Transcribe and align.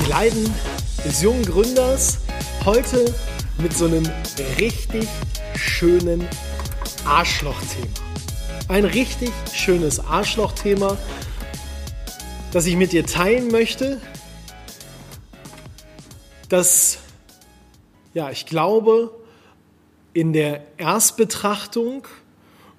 die 0.00 0.08
Leiden 0.08 0.54
des 1.04 1.22
jungen 1.22 1.44
Gründers. 1.44 2.18
Heute 2.64 3.14
mit 3.58 3.72
so 3.72 3.86
einem 3.86 4.04
richtig 4.58 5.06
schönen 5.54 6.26
Arschloch-Thema. 7.04 7.88
Ein 8.68 8.84
richtig 8.84 9.30
schönes 9.52 10.00
Arschloch-Thema, 10.00 10.96
das 12.52 12.66
ich 12.66 12.76
mit 12.76 12.92
dir 12.92 13.04
teilen 13.04 13.48
möchte. 13.48 14.00
Das, 16.48 16.98
ja, 18.14 18.30
ich 18.30 18.46
glaube, 18.46 19.14
in 20.12 20.32
der 20.32 20.62
Erstbetrachtung 20.76 22.06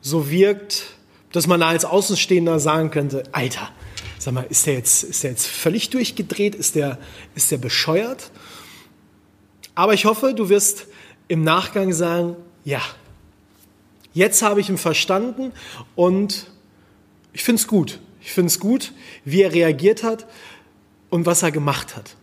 so 0.01 0.29
wirkt, 0.29 0.83
dass 1.31 1.47
man 1.47 1.61
als 1.61 1.85
Außenstehender 1.85 2.59
sagen 2.59 2.91
könnte, 2.91 3.23
Alter, 3.31 3.69
sag 4.21 4.33
mal, 4.33 4.45
ist 4.49 4.67
der 4.67 4.75
jetzt, 4.75 5.03
ist 5.03 5.23
der 5.23 5.31
jetzt 5.31 5.47
völlig 5.47 5.89
durchgedreht? 5.89 6.53
Ist 6.53 6.75
der, 6.75 6.99
ist 7.33 7.49
der 7.49 7.57
bescheuert? 7.57 8.31
Aber 9.73 9.93
ich 9.93 10.05
hoffe, 10.05 10.33
du 10.35 10.49
wirst 10.49 10.85
im 11.27 11.43
Nachgang 11.43 11.91
sagen, 11.91 12.35
ja, 12.63 12.81
jetzt 14.13 14.41
habe 14.43 14.59
ich 14.59 14.69
ihn 14.69 14.77
verstanden 14.77 15.51
und 15.95 16.47
ich 17.33 17.43
finde 17.43 17.61
es 17.61 17.67
gut. 17.67 17.99
Ich 18.21 18.31
finde 18.31 18.47
es 18.47 18.59
gut, 18.59 18.93
wie 19.25 19.41
er 19.41 19.53
reagiert 19.53 20.03
hat 20.03 20.27
und 21.09 21.25
was 21.25 21.41
er 21.41 21.51
gemacht 21.51 21.95
hat. 21.95 22.15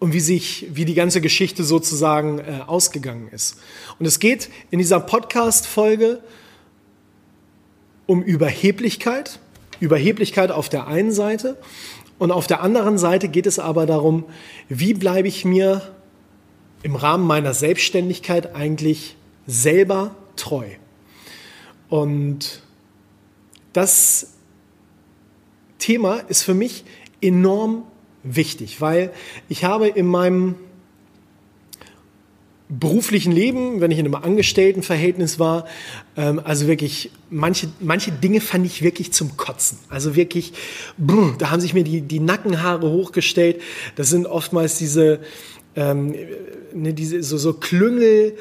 Und 0.00 0.12
wie 0.12 0.20
sich, 0.20 0.66
wie 0.70 0.84
die 0.84 0.94
ganze 0.94 1.20
Geschichte 1.20 1.62
sozusagen 1.62 2.38
äh, 2.38 2.62
ausgegangen 2.66 3.28
ist. 3.28 3.60
Und 3.98 4.06
es 4.06 4.18
geht 4.18 4.50
in 4.70 4.78
dieser 4.78 5.00
Podcast-Folge 5.00 6.22
um 8.06 8.22
Überheblichkeit. 8.22 9.38
Überheblichkeit 9.80 10.50
auf 10.50 10.68
der 10.68 10.86
einen 10.86 11.12
Seite. 11.12 11.56
Und 12.18 12.32
auf 12.32 12.46
der 12.46 12.62
anderen 12.62 12.98
Seite 12.98 13.28
geht 13.28 13.46
es 13.46 13.58
aber 13.58 13.86
darum, 13.86 14.24
wie 14.68 14.94
bleibe 14.94 15.28
ich 15.28 15.44
mir 15.44 15.82
im 16.82 16.96
Rahmen 16.96 17.26
meiner 17.26 17.54
Selbstständigkeit 17.54 18.54
eigentlich 18.54 19.16
selber 19.46 20.14
treu. 20.36 20.66
Und 21.88 22.62
das 23.72 24.34
Thema 25.78 26.18
ist 26.28 26.42
für 26.42 26.54
mich 26.54 26.84
enorm 27.20 27.84
wichtig, 28.22 28.80
weil 28.80 29.12
ich 29.48 29.64
habe 29.64 29.88
in 29.88 30.06
meinem 30.06 30.56
beruflichen 32.68 33.32
Leben, 33.32 33.80
wenn 33.80 33.90
ich 33.90 33.98
in 33.98 34.04
einem 34.04 34.14
Angestelltenverhältnis 34.14 35.38
war, 35.38 35.66
ähm, 36.16 36.40
also 36.44 36.66
wirklich, 36.66 37.10
manche, 37.30 37.68
manche 37.80 38.12
Dinge 38.12 38.40
fand 38.40 38.66
ich 38.66 38.82
wirklich 38.82 39.12
zum 39.12 39.36
Kotzen. 39.36 39.78
Also 39.88 40.16
wirklich, 40.16 40.52
brr, 40.98 41.34
da 41.38 41.50
haben 41.50 41.60
sich 41.60 41.74
mir 41.74 41.84
die, 41.84 42.02
die 42.02 42.20
Nackenhaare 42.20 42.90
hochgestellt. 42.90 43.60
Das 43.96 44.10
sind 44.10 44.26
oftmals 44.26 44.76
diese, 44.78 45.20
ähm, 45.76 46.14
ne, 46.74 46.92
diese 46.92 47.22
so, 47.22 47.38
so 47.38 47.54
Klüngel, 47.54 48.36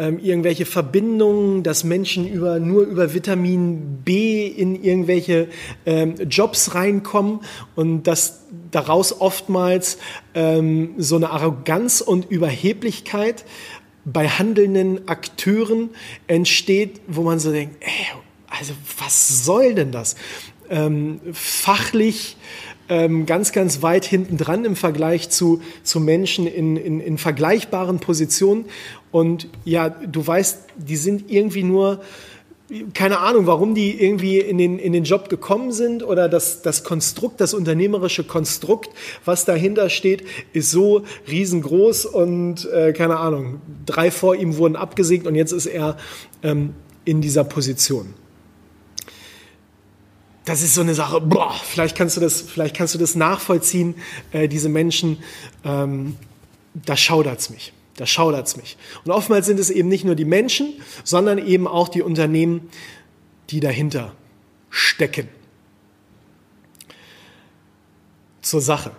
ähm, 0.00 0.18
irgendwelche 0.18 0.64
Verbindungen, 0.64 1.62
dass 1.62 1.84
Menschen 1.84 2.26
über, 2.26 2.58
nur 2.58 2.84
über 2.84 3.12
Vitamin 3.12 3.98
B 4.02 4.46
in 4.46 4.82
irgendwelche 4.82 5.48
ähm, 5.84 6.14
Jobs 6.28 6.74
reinkommen 6.74 7.40
und 7.76 8.04
dass 8.04 8.46
daraus 8.70 9.20
oftmals 9.20 9.98
ähm, 10.34 10.94
so 10.96 11.16
eine 11.16 11.28
Arroganz 11.28 12.00
und 12.00 12.30
Überheblichkeit 12.30 13.44
bei 14.06 14.26
handelnden 14.26 15.06
Akteuren 15.06 15.90
entsteht, 16.26 17.02
wo 17.06 17.20
man 17.20 17.38
so 17.38 17.52
denkt, 17.52 17.76
ey, 17.80 18.06
also 18.48 18.72
was 18.98 19.44
soll 19.44 19.74
denn 19.74 19.92
das? 19.92 20.16
Ähm, 20.70 21.20
fachlich 21.34 22.38
ähm, 22.90 23.24
ganz, 23.24 23.52
ganz 23.52 23.80
weit 23.80 24.04
hinten 24.04 24.36
dran 24.36 24.66
im 24.66 24.76
Vergleich 24.76 25.30
zu, 25.30 25.62
zu 25.82 26.00
Menschen 26.00 26.46
in, 26.46 26.76
in, 26.76 27.00
in 27.00 27.16
vergleichbaren 27.16 28.00
Positionen. 28.00 28.66
Und 29.12 29.48
ja, 29.64 29.88
du 29.88 30.26
weißt, 30.26 30.58
die 30.76 30.96
sind 30.96 31.30
irgendwie 31.30 31.62
nur 31.62 32.00
keine 32.94 33.18
Ahnung, 33.18 33.46
warum 33.46 33.74
die 33.74 34.00
irgendwie 34.00 34.38
in 34.38 34.56
den, 34.56 34.78
in 34.78 34.92
den 34.92 35.02
Job 35.02 35.28
gekommen 35.28 35.72
sind 35.72 36.04
oder 36.04 36.28
das, 36.28 36.62
das 36.62 36.84
Konstrukt, 36.84 37.40
das 37.40 37.52
unternehmerische 37.52 38.22
Konstrukt, 38.22 38.90
was 39.24 39.44
dahinter 39.44 39.90
steht, 39.90 40.22
ist 40.52 40.70
so 40.70 41.02
riesengroß 41.28 42.06
und 42.06 42.70
äh, 42.70 42.92
keine 42.92 43.16
Ahnung, 43.16 43.60
drei 43.86 44.12
vor 44.12 44.36
ihm 44.36 44.56
wurden 44.56 44.76
abgesägt 44.76 45.26
und 45.26 45.34
jetzt 45.34 45.50
ist 45.50 45.66
er 45.66 45.96
ähm, 46.44 46.74
in 47.04 47.20
dieser 47.20 47.42
Position 47.42 48.14
das 50.50 50.62
ist 50.62 50.74
so 50.74 50.80
eine 50.80 50.96
Sache, 50.96 51.20
boah, 51.20 51.54
vielleicht 51.62 51.96
kannst 51.96 52.16
du 52.16 52.20
das, 52.20 52.40
vielleicht 52.40 52.74
kannst 52.74 52.92
du 52.92 52.98
das 52.98 53.14
nachvollziehen, 53.14 53.94
äh, 54.32 54.48
diese 54.48 54.68
Menschen, 54.68 55.22
ähm, 55.64 56.16
da 56.74 56.96
schaudert's 56.96 57.50
mich. 57.50 57.72
Da 57.94 58.04
schaudert's 58.04 58.56
mich. 58.56 58.76
Und 59.04 59.12
oftmals 59.12 59.46
sind 59.46 59.60
es 59.60 59.70
eben 59.70 59.88
nicht 59.88 60.04
nur 60.04 60.16
die 60.16 60.24
Menschen, 60.24 60.72
sondern 61.04 61.38
eben 61.38 61.68
auch 61.68 61.88
die 61.88 62.02
Unternehmen, 62.02 62.68
die 63.50 63.60
dahinter 63.60 64.12
stecken. 64.70 65.28
Zur 68.42 68.60
Sache. 68.60 68.90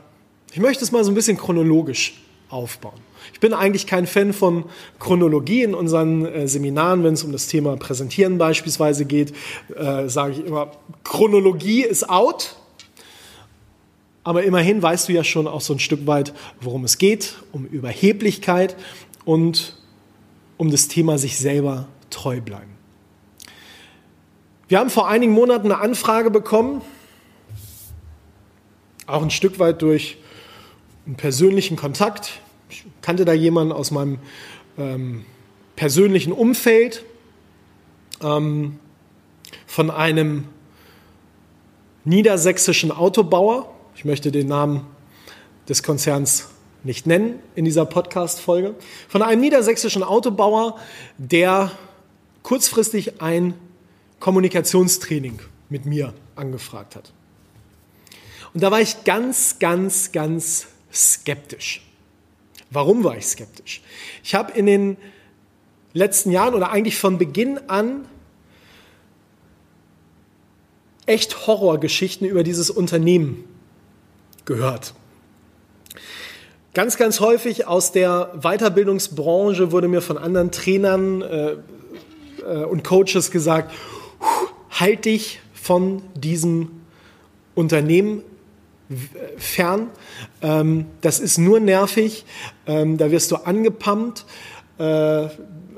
Ich 0.53 0.59
möchte 0.59 0.85
es 0.85 0.93
mal 0.93 1.03
so 1.03 1.11
ein 1.11 1.15
bisschen 1.15 1.35
chronologisch 1.35 2.21
aufbauen. 2.47 3.01
Ich 3.33 3.39
bin 3.39 3.53
eigentlich 3.53 3.87
kein 3.87 4.07
Fan 4.07 4.33
von 4.33 4.65
Chronologie 4.99 5.63
in 5.63 5.73
unseren 5.73 6.25
äh, 6.25 6.47
Seminaren, 6.47 7.03
wenn 7.03 7.13
es 7.13 7.23
um 7.23 7.31
das 7.31 7.47
Thema 7.47 7.75
Präsentieren 7.77 8.37
beispielsweise 8.37 9.05
geht, 9.05 9.33
äh, 9.75 10.07
sage 10.07 10.33
ich 10.33 10.45
immer, 10.45 10.71
Chronologie 11.03 11.83
ist 11.83 12.09
out. 12.09 12.55
Aber 14.23 14.43
immerhin 14.43 14.81
weißt 14.81 15.09
du 15.09 15.13
ja 15.13 15.23
schon 15.23 15.47
auch 15.47 15.61
so 15.61 15.73
ein 15.73 15.79
Stück 15.79 16.05
weit, 16.05 16.33
worum 16.59 16.83
es 16.83 16.97
geht, 16.99 17.35
um 17.51 17.65
Überheblichkeit 17.65 18.75
und 19.25 19.77
um 20.57 20.69
das 20.69 20.87
Thema 20.87 21.17
sich 21.17 21.39
selber 21.39 21.87
treu 22.11 22.39
bleiben. 22.39 22.71
Wir 24.67 24.79
haben 24.79 24.91
vor 24.91 25.09
einigen 25.09 25.33
Monaten 25.33 25.71
eine 25.71 25.81
Anfrage 25.81 26.29
bekommen, 26.29 26.81
auch 29.07 29.23
ein 29.23 29.31
Stück 29.31 29.59
weit 29.59 29.81
durch 29.81 30.17
einen 31.05 31.15
persönlichen 31.15 31.75
Kontakt. 31.75 32.39
Ich 32.71 32.85
kannte 33.01 33.25
da 33.25 33.33
jemanden 33.33 33.73
aus 33.73 33.91
meinem 33.91 34.17
ähm, 34.77 35.25
persönlichen 35.75 36.31
Umfeld 36.31 37.03
ähm, 38.23 38.79
von 39.67 39.91
einem 39.91 40.45
niedersächsischen 42.05 42.91
Autobauer. 42.91 43.73
Ich 43.95 44.05
möchte 44.05 44.31
den 44.31 44.47
Namen 44.47 44.87
des 45.67 45.83
Konzerns 45.83 46.47
nicht 46.83 47.05
nennen 47.07 47.39
in 47.55 47.65
dieser 47.65 47.85
Podcast-Folge. 47.85 48.75
Von 49.09 49.21
einem 49.21 49.41
niedersächsischen 49.41 50.01
Autobauer, 50.01 50.79
der 51.17 51.71
kurzfristig 52.41 53.21
ein 53.21 53.53
Kommunikationstraining 54.21 55.39
mit 55.67 55.85
mir 55.85 56.13
angefragt 56.37 56.95
hat. 56.95 57.11
Und 58.53 58.63
da 58.63 58.71
war 58.71 58.79
ich 58.79 59.03
ganz, 59.03 59.59
ganz, 59.59 60.13
ganz 60.13 60.67
skeptisch. 60.93 61.81
Warum 62.71 63.03
war 63.03 63.17
ich 63.17 63.27
skeptisch? 63.27 63.81
Ich 64.23 64.33
habe 64.33 64.53
in 64.53 64.65
den 64.65 64.97
letzten 65.93 66.31
Jahren 66.31 66.53
oder 66.53 66.71
eigentlich 66.71 66.97
von 66.97 67.17
Beginn 67.17 67.59
an 67.67 68.05
echt 71.05 71.47
Horrorgeschichten 71.47 72.25
über 72.25 72.43
dieses 72.43 72.69
Unternehmen 72.69 73.43
gehört. 74.45 74.93
Ganz, 76.73 76.95
ganz 76.95 77.19
häufig 77.19 77.67
aus 77.67 77.91
der 77.91 78.33
Weiterbildungsbranche 78.41 79.73
wurde 79.73 79.89
mir 79.89 80.01
von 80.01 80.17
anderen 80.17 80.51
Trainern 80.51 81.21
äh, 81.21 81.55
äh, 82.45 82.63
und 82.63 82.85
Coaches 82.85 83.31
gesagt, 83.31 83.73
halt 84.69 85.03
dich 85.03 85.41
von 85.53 86.01
diesem 86.15 86.71
Unternehmen 87.55 88.23
fern. 89.37 89.89
Ähm, 90.41 90.85
das 91.01 91.19
ist 91.19 91.37
nur 91.37 91.59
nervig. 91.59 92.25
Ähm, 92.65 92.97
da 92.97 93.11
wirst 93.11 93.31
du 93.31 93.37
angepumpt. 93.37 94.25
Äh, 94.77 95.27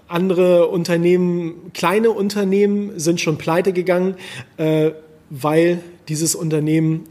andere 0.08 0.68
Unternehmen, 0.68 1.72
kleine 1.74 2.12
Unternehmen 2.12 3.00
sind 3.00 3.20
schon 3.20 3.38
pleite 3.38 3.74
gegangen, 3.74 4.16
äh, 4.58 4.92
weil 5.30 5.82
dieses 6.08 6.36
Unternehmen 6.36 7.06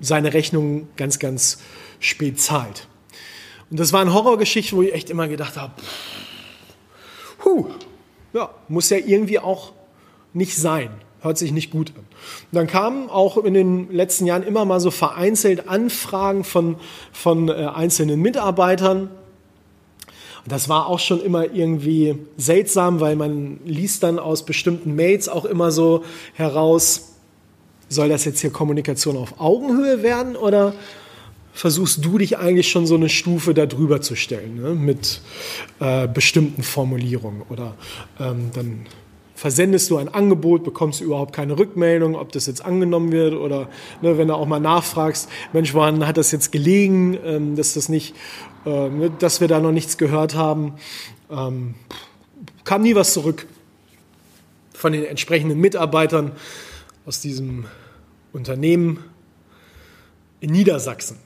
seine 0.00 0.32
Rechnungen 0.32 0.88
ganz, 0.96 1.18
ganz 1.18 1.60
spät 1.98 2.40
zahlt. 2.40 2.88
Und 3.70 3.78
das 3.78 3.92
war 3.92 4.00
eine 4.00 4.14
Horrorgeschichte, 4.14 4.74
wo 4.74 4.82
ich 4.82 4.94
echt 4.94 5.10
immer 5.10 5.28
gedacht 5.28 5.56
habe, 5.56 5.74
huh, 7.44 7.66
ja, 8.32 8.50
muss 8.68 8.90
ja 8.90 8.96
irgendwie 8.96 9.38
auch 9.38 9.72
nicht 10.32 10.56
sein. 10.56 10.90
Hört 11.22 11.36
sich 11.36 11.52
nicht 11.52 11.70
gut 11.70 11.92
an. 11.96 12.04
Dann 12.50 12.66
kamen 12.66 13.10
auch 13.10 13.36
in 13.36 13.54
den 13.54 13.92
letzten 13.92 14.26
Jahren 14.26 14.42
immer 14.42 14.64
mal 14.64 14.80
so 14.80 14.90
vereinzelt 14.90 15.68
Anfragen 15.68 16.44
von, 16.44 16.76
von 17.12 17.48
äh, 17.48 17.52
einzelnen 17.52 18.20
Mitarbeitern. 18.20 19.10
Und 20.44 20.52
das 20.52 20.70
war 20.70 20.86
auch 20.86 20.98
schon 20.98 21.20
immer 21.20 21.52
irgendwie 21.52 22.16
seltsam, 22.38 23.00
weil 23.00 23.16
man 23.16 23.60
liest 23.66 24.02
dann 24.02 24.18
aus 24.18 24.46
bestimmten 24.46 24.94
Mails 24.94 25.28
auch 25.28 25.44
immer 25.44 25.70
so 25.70 26.04
heraus, 26.32 27.12
soll 27.90 28.08
das 28.08 28.24
jetzt 28.24 28.40
hier 28.40 28.50
Kommunikation 28.50 29.16
auf 29.16 29.38
Augenhöhe 29.38 30.02
werden 30.02 30.36
oder 30.36 30.72
versuchst 31.52 32.04
du 32.04 32.18
dich 32.18 32.38
eigentlich 32.38 32.70
schon 32.70 32.86
so 32.86 32.94
eine 32.94 33.08
Stufe 33.08 33.52
darüber 33.52 34.00
zu 34.00 34.14
stellen 34.14 34.62
ne? 34.62 34.70
mit 34.70 35.20
äh, 35.80 36.08
bestimmten 36.08 36.62
Formulierungen 36.62 37.42
oder 37.50 37.74
ähm, 38.18 38.50
dann 38.54 38.86
versendest 39.40 39.88
du 39.88 39.96
ein 39.96 40.10
Angebot, 40.10 40.64
bekommst 40.64 41.00
du 41.00 41.04
überhaupt 41.04 41.34
keine 41.34 41.58
Rückmeldung, 41.58 42.14
ob 42.14 42.30
das 42.30 42.44
jetzt 42.44 42.62
angenommen 42.62 43.10
wird 43.10 43.32
oder 43.32 43.70
ne, 44.02 44.18
wenn 44.18 44.28
du 44.28 44.34
auch 44.34 44.44
mal 44.44 44.60
nachfragst, 44.60 45.30
Mensch, 45.54 45.72
wann 45.72 46.06
hat 46.06 46.18
das 46.18 46.30
jetzt 46.30 46.52
gelegen, 46.52 47.18
ähm, 47.24 47.56
dass 47.56 47.72
das 47.72 47.88
nicht, 47.88 48.14
äh, 48.66 48.90
ne, 48.90 49.10
dass 49.18 49.40
wir 49.40 49.48
da 49.48 49.58
noch 49.58 49.72
nichts 49.72 49.96
gehört 49.96 50.34
haben, 50.34 50.74
ähm, 51.30 51.74
kam 52.64 52.82
nie 52.82 52.94
was 52.94 53.14
zurück 53.14 53.46
von 54.74 54.92
den 54.92 55.06
entsprechenden 55.06 55.58
Mitarbeitern 55.58 56.32
aus 57.06 57.22
diesem 57.22 57.64
Unternehmen 58.34 59.02
in 60.40 60.52
Niedersachsen. 60.52 61.16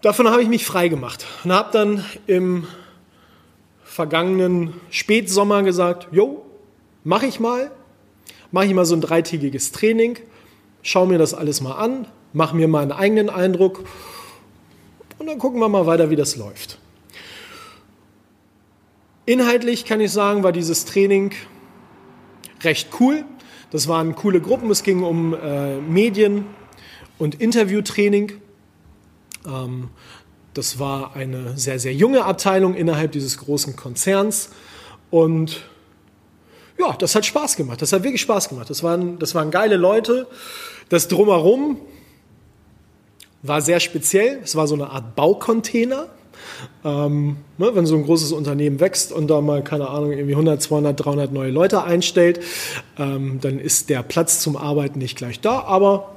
Davon 0.00 0.28
habe 0.28 0.42
ich 0.42 0.48
mich 0.48 0.64
frei 0.64 0.86
gemacht 0.86 1.26
und 1.42 1.50
habe 1.50 1.70
dann 1.72 2.04
im 2.28 2.68
vergangenen 3.94 4.74
Spätsommer 4.90 5.62
gesagt, 5.62 6.08
jo, 6.10 6.44
mache 7.04 7.26
ich 7.26 7.38
mal, 7.38 7.70
mache 8.50 8.66
ich 8.66 8.74
mal 8.74 8.84
so 8.84 8.96
ein 8.96 9.00
dreitägiges 9.00 9.70
Training, 9.70 10.18
schaue 10.82 11.06
mir 11.06 11.16
das 11.16 11.32
alles 11.32 11.60
mal 11.60 11.74
an, 11.74 12.08
mache 12.32 12.56
mir 12.56 12.66
mal 12.66 12.82
einen 12.82 12.90
eigenen 12.90 13.30
Eindruck 13.30 13.84
und 15.20 15.28
dann 15.28 15.38
gucken 15.38 15.60
wir 15.60 15.68
mal 15.68 15.86
weiter, 15.86 16.10
wie 16.10 16.16
das 16.16 16.34
läuft. 16.34 16.80
Inhaltlich 19.26 19.84
kann 19.84 20.00
ich 20.00 20.10
sagen, 20.10 20.42
war 20.42 20.50
dieses 20.50 20.86
Training 20.86 21.30
recht 22.62 22.88
cool. 22.98 23.24
Das 23.70 23.86
waren 23.86 24.16
coole 24.16 24.40
Gruppen. 24.40 24.72
Es 24.72 24.82
ging 24.82 25.04
um 25.04 25.34
äh, 25.34 25.76
Medien- 25.76 26.46
und 27.18 27.40
Interviewtraining. 27.40 28.32
Ähm, 29.46 29.90
das 30.54 30.78
war 30.78 31.14
eine 31.14 31.56
sehr, 31.58 31.78
sehr 31.78 31.92
junge 31.92 32.24
Abteilung 32.24 32.74
innerhalb 32.74 33.12
dieses 33.12 33.38
großen 33.38 33.76
Konzerns. 33.76 34.50
Und 35.10 35.62
ja, 36.78 36.92
das 36.98 37.14
hat 37.14 37.26
Spaß 37.26 37.56
gemacht. 37.56 37.82
Das 37.82 37.92
hat 37.92 38.02
wirklich 38.02 38.22
Spaß 38.22 38.48
gemacht. 38.48 38.70
Das 38.70 38.82
waren, 38.82 39.18
das 39.18 39.34
waren 39.34 39.50
geile 39.50 39.76
Leute. 39.76 40.26
Das 40.88 41.08
Drumherum 41.08 41.78
war 43.42 43.60
sehr 43.60 43.80
speziell. 43.80 44.40
Es 44.42 44.56
war 44.56 44.66
so 44.66 44.74
eine 44.74 44.90
Art 44.90 45.16
Baucontainer. 45.16 46.06
Ähm, 46.84 47.36
ne, 47.58 47.70
wenn 47.74 47.86
so 47.86 47.96
ein 47.96 48.04
großes 48.04 48.32
Unternehmen 48.32 48.80
wächst 48.80 49.12
und 49.12 49.28
da 49.28 49.40
mal, 49.40 49.62
keine 49.62 49.88
Ahnung, 49.88 50.12
irgendwie 50.12 50.34
100, 50.34 50.60
200, 50.62 51.04
300 51.04 51.32
neue 51.32 51.50
Leute 51.50 51.82
einstellt, 51.82 52.40
ähm, 52.98 53.38
dann 53.40 53.58
ist 53.58 53.88
der 53.88 54.02
Platz 54.02 54.40
zum 54.40 54.56
Arbeiten 54.56 54.98
nicht 54.98 55.16
gleich 55.16 55.40
da, 55.40 55.60
aber 55.60 56.16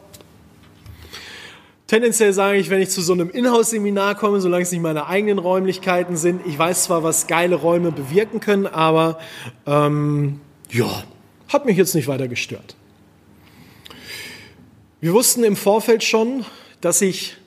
Tendenziell 1.87 2.33
sage 2.33 2.57
ich, 2.57 2.69
wenn 2.69 2.81
ich 2.81 2.89
zu 2.89 3.01
so 3.01 3.13
einem 3.13 3.29
Inhouse-Seminar 3.29 4.15
komme, 4.15 4.41
solange 4.41 4.63
es 4.63 4.71
nicht 4.73 4.81
meine 4.81 5.07
eigenen 5.07 5.39
Räumlichkeiten 5.39 6.17
sind, 6.17 6.45
ich 6.45 6.59
weiß 6.59 6.83
zwar, 6.83 7.01
was 7.01 7.27
geile 7.27 7.55
Räume 7.55 7.93
bewirken 7.93 8.41
können, 8.41 8.67
aber 8.67 9.19
ähm, 9.65 10.41
ja, 10.69 11.03
hat 11.47 11.65
mich 11.65 11.77
jetzt 11.77 11.95
nicht 11.95 12.09
weiter 12.09 12.27
gestört. 12.27 12.75
Wir 14.99 15.13
wussten 15.13 15.45
im 15.45 15.55
Vorfeld 15.55 16.03
schon, 16.03 16.43
dass 16.81 16.99
sich 16.99 17.37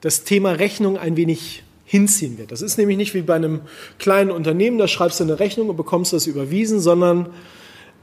das 0.00 0.24
Thema 0.24 0.52
Rechnung 0.52 0.98
ein 0.98 1.16
wenig 1.16 1.62
hinziehen 1.84 2.38
wird. 2.38 2.50
Das 2.50 2.62
ist 2.62 2.76
nämlich 2.76 2.96
nicht 2.96 3.14
wie 3.14 3.22
bei 3.22 3.36
einem 3.36 3.60
kleinen 3.98 4.32
Unternehmen, 4.32 4.78
da 4.78 4.88
schreibst 4.88 5.20
du 5.20 5.24
eine 5.24 5.38
Rechnung 5.38 5.68
und 5.68 5.76
bekommst 5.76 6.12
das 6.12 6.26
überwiesen, 6.26 6.80
sondern 6.80 7.26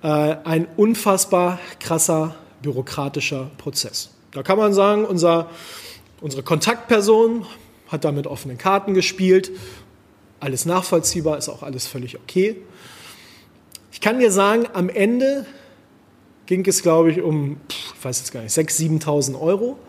äh, 0.02 0.08
ein 0.08 0.66
unfassbar 0.78 1.60
krasser 1.82 2.36
bürokratischer 2.62 3.52
Prozess. 3.58 4.17
Da 4.38 4.44
kann 4.44 4.60
man 4.60 4.72
sagen, 4.72 5.04
unser, 5.04 5.50
unsere 6.22 6.44
Kontaktperson 6.44 7.48
hat 7.88 8.06
da 8.06 8.12
mit 8.12 8.28
offenen 8.28 8.60
Karten 8.60 8.94
gespielt. 8.94 9.50
Alles 10.40 10.68
nachvollziehbar, 10.68 11.40
ist 11.40 11.50
auch 11.50 11.64
alles 11.64 11.88
völlig 11.88 12.18
okay. 12.18 12.58
Ich 13.92 14.00
kann 14.00 14.20
dir 14.20 14.30
sagen, 14.32 14.68
am 14.74 14.90
Ende 14.90 15.48
ging 16.46 16.64
es, 16.68 16.84
glaube 16.84 17.10
ich, 17.10 17.20
um, 17.20 17.58
ich 17.68 17.92
weiß 18.00 18.20
jetzt 18.20 18.32
gar 18.32 18.44
nicht, 18.44 18.56
6.000, 18.56 19.02
7.000 19.06 19.42
Euro. 19.42 19.80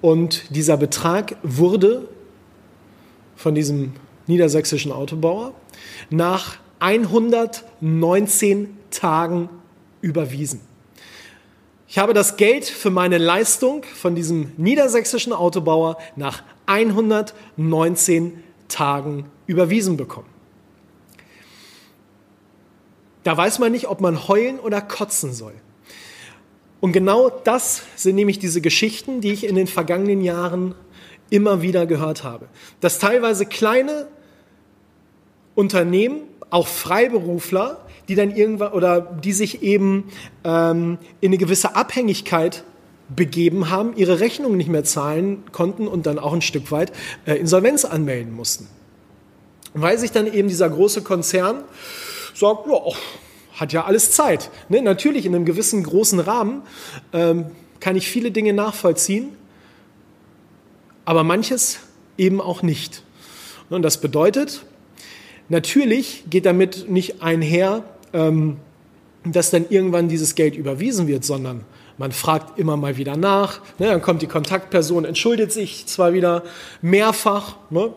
Und 0.00 0.44
dieser 0.54 0.76
Betrag 0.76 1.34
wurde 1.42 2.08
von 3.34 3.56
diesem 3.56 3.94
niedersächsischen 4.28 4.92
Autobauer 4.92 5.54
nach 6.08 6.58
119 6.78 8.76
Tagen 8.92 9.48
überwiesen. 10.02 10.60
Ich 11.88 11.98
habe 11.98 12.14
das 12.14 12.36
Geld 12.36 12.64
für 12.64 12.90
meine 12.90 13.18
Leistung 13.18 13.84
von 13.84 14.14
diesem 14.14 14.52
niedersächsischen 14.56 15.32
Autobauer 15.32 15.98
nach 16.16 16.42
119 16.66 18.42
Tagen 18.68 19.26
überwiesen 19.46 19.96
bekommen. 19.96 20.28
Da 23.22 23.36
weiß 23.36 23.60
man 23.60 23.72
nicht, 23.72 23.88
ob 23.88 24.00
man 24.00 24.28
heulen 24.28 24.58
oder 24.58 24.80
kotzen 24.80 25.32
soll. 25.32 25.54
Und 26.80 26.92
genau 26.92 27.30
das 27.30 27.82
sind 27.94 28.16
nämlich 28.16 28.38
diese 28.38 28.60
Geschichten, 28.60 29.20
die 29.20 29.32
ich 29.32 29.44
in 29.46 29.54
den 29.54 29.66
vergangenen 29.66 30.20
Jahren 30.20 30.74
immer 31.30 31.62
wieder 31.62 31.86
gehört 31.86 32.24
habe. 32.24 32.48
Dass 32.80 32.98
teilweise 32.98 33.46
kleine 33.46 34.08
Unternehmen, 35.54 36.22
auch 36.50 36.68
Freiberufler, 36.68 37.85
die 38.08 38.14
dann 38.14 38.34
irgendwann 38.34 38.72
oder 38.72 39.00
die 39.00 39.32
sich 39.32 39.62
eben 39.62 40.10
ähm, 40.44 40.98
in 41.20 41.30
eine 41.30 41.38
gewisse 41.38 41.74
Abhängigkeit 41.74 42.64
begeben 43.14 43.70
haben, 43.70 43.96
ihre 43.96 44.20
Rechnungen 44.20 44.56
nicht 44.56 44.68
mehr 44.68 44.84
zahlen 44.84 45.44
konnten 45.52 45.86
und 45.86 46.06
dann 46.06 46.18
auch 46.18 46.32
ein 46.32 46.42
Stück 46.42 46.70
weit 46.72 46.92
äh, 47.24 47.34
Insolvenz 47.34 47.84
anmelden 47.84 48.34
mussten. 48.34 48.68
Weil 49.74 49.98
sich 49.98 50.10
dann 50.10 50.32
eben 50.32 50.48
dieser 50.48 50.68
große 50.68 51.02
Konzern 51.02 51.62
sagt, 52.34 52.66
ja, 52.66 52.80
hat 53.54 53.72
ja 53.72 53.84
alles 53.84 54.10
Zeit. 54.12 54.50
Ne? 54.68 54.82
Natürlich 54.82 55.24
in 55.24 55.34
einem 55.34 55.44
gewissen 55.44 55.82
großen 55.82 56.20
Rahmen 56.20 56.62
ähm, 57.12 57.46
kann 57.80 57.96
ich 57.96 58.08
viele 58.08 58.30
Dinge 58.30 58.52
nachvollziehen, 58.52 59.28
aber 61.04 61.24
manches 61.24 61.78
eben 62.18 62.40
auch 62.40 62.62
nicht. 62.62 63.02
Und 63.70 63.82
das 63.82 64.00
bedeutet, 64.00 64.64
natürlich 65.48 66.24
geht 66.28 66.46
damit 66.46 66.88
nicht 66.90 67.22
einher, 67.22 67.84
ähm, 68.16 68.56
dass 69.24 69.50
dann 69.50 69.66
irgendwann 69.68 70.08
dieses 70.08 70.34
Geld 70.34 70.56
überwiesen 70.56 71.06
wird, 71.06 71.24
sondern 71.24 71.64
man 71.98 72.12
fragt 72.12 72.58
immer 72.58 72.76
mal 72.76 72.96
wieder 72.96 73.16
nach. 73.16 73.60
Ne, 73.78 73.86
dann 73.86 74.02
kommt 74.02 74.22
die 74.22 74.26
Kontaktperson, 74.26 75.04
entschuldigt 75.04 75.52
sich 75.52 75.86
zwar 75.86 76.12
wieder 76.12 76.42
mehrfach, 76.82 77.56
ne, 77.70 77.92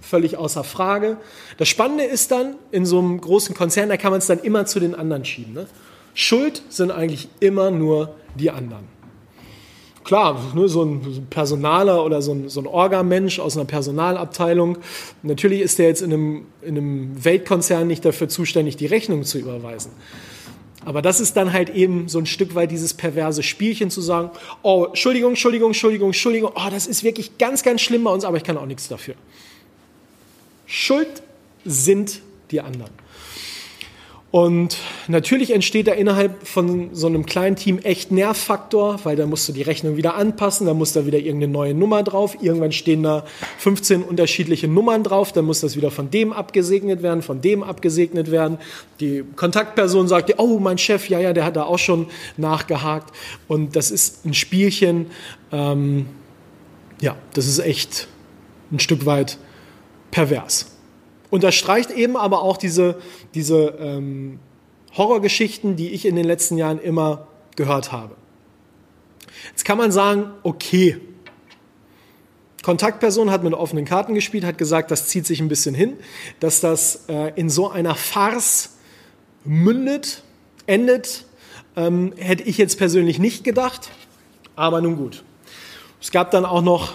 völlig 0.00 0.36
außer 0.36 0.64
Frage. 0.64 1.16
Das 1.56 1.68
Spannende 1.68 2.04
ist 2.04 2.30
dann, 2.30 2.54
in 2.70 2.86
so 2.86 2.98
einem 2.98 3.20
großen 3.20 3.54
Konzern, 3.54 3.88
da 3.88 3.96
kann 3.96 4.10
man 4.10 4.18
es 4.18 4.26
dann 4.26 4.38
immer 4.38 4.66
zu 4.66 4.80
den 4.80 4.94
anderen 4.94 5.24
schieben. 5.24 5.54
Ne? 5.54 5.66
Schuld 6.14 6.62
sind 6.68 6.90
eigentlich 6.90 7.28
immer 7.40 7.70
nur 7.70 8.14
die 8.36 8.50
anderen. 8.50 8.97
Klar, 10.08 10.54
ne, 10.54 10.66
so 10.68 10.82
ein 10.86 11.26
Personaler 11.28 12.02
oder 12.02 12.22
so 12.22 12.32
ein, 12.32 12.48
so 12.48 12.60
ein 12.60 12.66
Orga-Mensch 12.66 13.40
aus 13.40 13.58
einer 13.58 13.66
Personalabteilung, 13.66 14.78
natürlich 15.22 15.60
ist 15.60 15.78
der 15.78 15.88
jetzt 15.88 16.00
in 16.00 16.14
einem, 16.14 16.46
in 16.62 16.78
einem 16.78 17.24
Weltkonzern 17.26 17.86
nicht 17.86 18.06
dafür 18.06 18.26
zuständig, 18.30 18.78
die 18.78 18.86
Rechnung 18.86 19.24
zu 19.24 19.38
überweisen. 19.38 19.92
Aber 20.86 21.02
das 21.02 21.20
ist 21.20 21.36
dann 21.36 21.52
halt 21.52 21.68
eben 21.68 22.08
so 22.08 22.18
ein 22.18 22.24
Stück 22.24 22.54
weit 22.54 22.70
dieses 22.70 22.94
perverse 22.94 23.42
Spielchen 23.42 23.90
zu 23.90 24.00
sagen, 24.00 24.30
oh, 24.62 24.86
Entschuldigung, 24.86 25.32
Entschuldigung, 25.32 25.68
Entschuldigung, 25.72 26.08
Entschuldigung, 26.08 26.52
oh, 26.54 26.70
das 26.70 26.86
ist 26.86 27.04
wirklich 27.04 27.36
ganz, 27.36 27.62
ganz 27.62 27.82
schlimm 27.82 28.04
bei 28.04 28.10
uns, 28.10 28.24
aber 28.24 28.38
ich 28.38 28.44
kann 28.44 28.56
auch 28.56 28.64
nichts 28.64 28.88
dafür. 28.88 29.14
Schuld 30.64 31.22
sind 31.66 32.22
die 32.50 32.62
anderen. 32.62 32.92
Und 34.30 34.76
natürlich 35.06 35.54
entsteht 35.54 35.86
da 35.86 35.92
innerhalb 35.92 36.46
von 36.46 36.90
so 36.94 37.06
einem 37.06 37.24
kleinen 37.24 37.56
Team 37.56 37.78
echt 37.78 38.12
Nervfaktor, 38.12 39.00
weil 39.04 39.16
da 39.16 39.24
musst 39.24 39.48
du 39.48 39.54
die 39.54 39.62
Rechnung 39.62 39.96
wieder 39.96 40.16
anpassen, 40.16 40.66
da 40.66 40.74
muss 40.74 40.92
da 40.92 41.06
wieder 41.06 41.16
irgendeine 41.16 41.50
neue 41.50 41.72
Nummer 41.72 42.02
drauf. 42.02 42.36
Irgendwann 42.42 42.72
stehen 42.72 43.02
da 43.02 43.24
15 43.56 44.02
unterschiedliche 44.02 44.68
Nummern 44.68 45.02
drauf, 45.02 45.32
dann 45.32 45.46
muss 45.46 45.60
das 45.60 45.76
wieder 45.76 45.90
von 45.90 46.10
dem 46.10 46.34
abgesegnet 46.34 47.02
werden, 47.02 47.22
von 47.22 47.40
dem 47.40 47.62
abgesegnet 47.62 48.30
werden. 48.30 48.58
Die 49.00 49.24
Kontaktperson 49.34 50.08
sagt, 50.08 50.34
oh, 50.36 50.58
mein 50.58 50.76
Chef, 50.76 51.08
ja, 51.08 51.18
ja, 51.20 51.32
der 51.32 51.46
hat 51.46 51.56
da 51.56 51.62
auch 51.62 51.78
schon 51.78 52.08
nachgehakt. 52.36 53.14
Und 53.46 53.76
das 53.76 53.90
ist 53.90 54.26
ein 54.26 54.34
Spielchen, 54.34 55.06
ähm, 55.52 56.04
ja, 57.00 57.16
das 57.32 57.46
ist 57.46 57.60
echt 57.60 58.08
ein 58.70 58.78
Stück 58.78 59.06
weit 59.06 59.38
pervers 60.10 60.77
unterstreicht 61.30 61.90
eben 61.90 62.16
aber 62.16 62.42
auch 62.42 62.56
diese, 62.56 62.96
diese 63.34 63.74
ähm, 63.80 64.40
Horrorgeschichten, 64.96 65.76
die 65.76 65.90
ich 65.90 66.06
in 66.06 66.16
den 66.16 66.24
letzten 66.24 66.56
Jahren 66.56 66.80
immer 66.80 67.26
gehört 67.56 67.92
habe. 67.92 68.14
Jetzt 69.50 69.64
kann 69.64 69.78
man 69.78 69.92
sagen, 69.92 70.30
okay, 70.42 71.00
Kontaktperson 72.62 73.30
hat 73.30 73.44
mit 73.44 73.54
offenen 73.54 73.84
Karten 73.84 74.14
gespielt, 74.14 74.44
hat 74.44 74.58
gesagt, 74.58 74.90
das 74.90 75.06
zieht 75.08 75.26
sich 75.26 75.40
ein 75.40 75.48
bisschen 75.48 75.74
hin, 75.74 75.96
dass 76.40 76.60
das 76.60 77.04
äh, 77.08 77.32
in 77.34 77.48
so 77.48 77.70
einer 77.70 77.94
Farce 77.94 78.76
mündet, 79.44 80.22
endet, 80.66 81.24
ähm, 81.76 82.12
hätte 82.16 82.42
ich 82.42 82.58
jetzt 82.58 82.76
persönlich 82.76 83.18
nicht 83.18 83.44
gedacht, 83.44 83.90
aber 84.56 84.80
nun 84.80 84.96
gut. 84.96 85.24
Es 86.00 86.10
gab 86.10 86.30
dann 86.30 86.44
auch 86.44 86.62
noch 86.62 86.92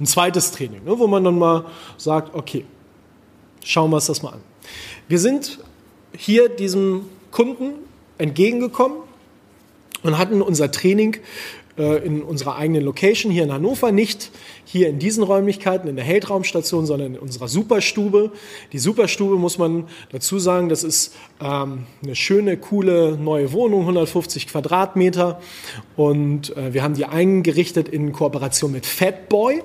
ein 0.00 0.06
zweites 0.06 0.52
Training, 0.52 0.84
ne, 0.84 0.98
wo 0.98 1.06
man 1.06 1.24
dann 1.24 1.38
mal 1.38 1.66
sagt, 1.98 2.34
okay, 2.34 2.64
Schauen 3.64 3.90
wir 3.90 3.96
uns 3.96 4.06
das 4.06 4.22
mal 4.22 4.30
an. 4.30 4.40
Wir 5.08 5.18
sind 5.18 5.58
hier 6.16 6.48
diesem 6.48 7.06
Kunden 7.30 7.74
entgegengekommen 8.18 8.98
und 10.02 10.18
hatten 10.18 10.42
unser 10.42 10.70
Training 10.70 11.18
äh, 11.78 12.04
in 12.04 12.22
unserer 12.22 12.56
eigenen 12.56 12.82
Location 12.84 13.32
hier 13.32 13.44
in 13.44 13.52
Hannover, 13.52 13.92
nicht 13.92 14.30
hier 14.64 14.88
in 14.88 14.98
diesen 14.98 15.22
Räumlichkeiten 15.22 15.88
in 15.88 15.96
der 15.96 16.04
Heldraumstation, 16.04 16.84
sondern 16.84 17.14
in 17.14 17.18
unserer 17.18 17.48
Superstube. 17.48 18.32
Die 18.72 18.78
Superstube 18.78 19.36
muss 19.36 19.58
man 19.58 19.88
dazu 20.10 20.38
sagen, 20.38 20.68
das 20.68 20.84
ist 20.84 21.14
ähm, 21.40 21.86
eine 22.02 22.14
schöne, 22.14 22.58
coole 22.58 23.16
neue 23.16 23.52
Wohnung, 23.52 23.82
150 23.82 24.48
Quadratmeter 24.48 25.40
und 25.96 26.54
äh, 26.56 26.74
wir 26.74 26.82
haben 26.82 26.94
die 26.94 27.06
eingerichtet 27.06 27.88
in 27.88 28.12
Kooperation 28.12 28.72
mit 28.72 28.84
Fatboy. 28.84 29.62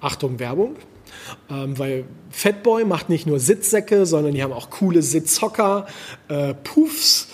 Achtung, 0.00 0.38
Werbung. 0.38 0.76
Ähm, 1.50 1.78
weil 1.78 2.04
Fatboy 2.30 2.84
macht 2.84 3.08
nicht 3.08 3.26
nur 3.26 3.40
Sitzsäcke, 3.40 4.06
sondern 4.06 4.34
die 4.34 4.42
haben 4.42 4.52
auch 4.52 4.70
coole 4.70 5.02
Sitzhocker, 5.02 5.86
äh, 6.28 6.54
Puffs, 6.54 7.28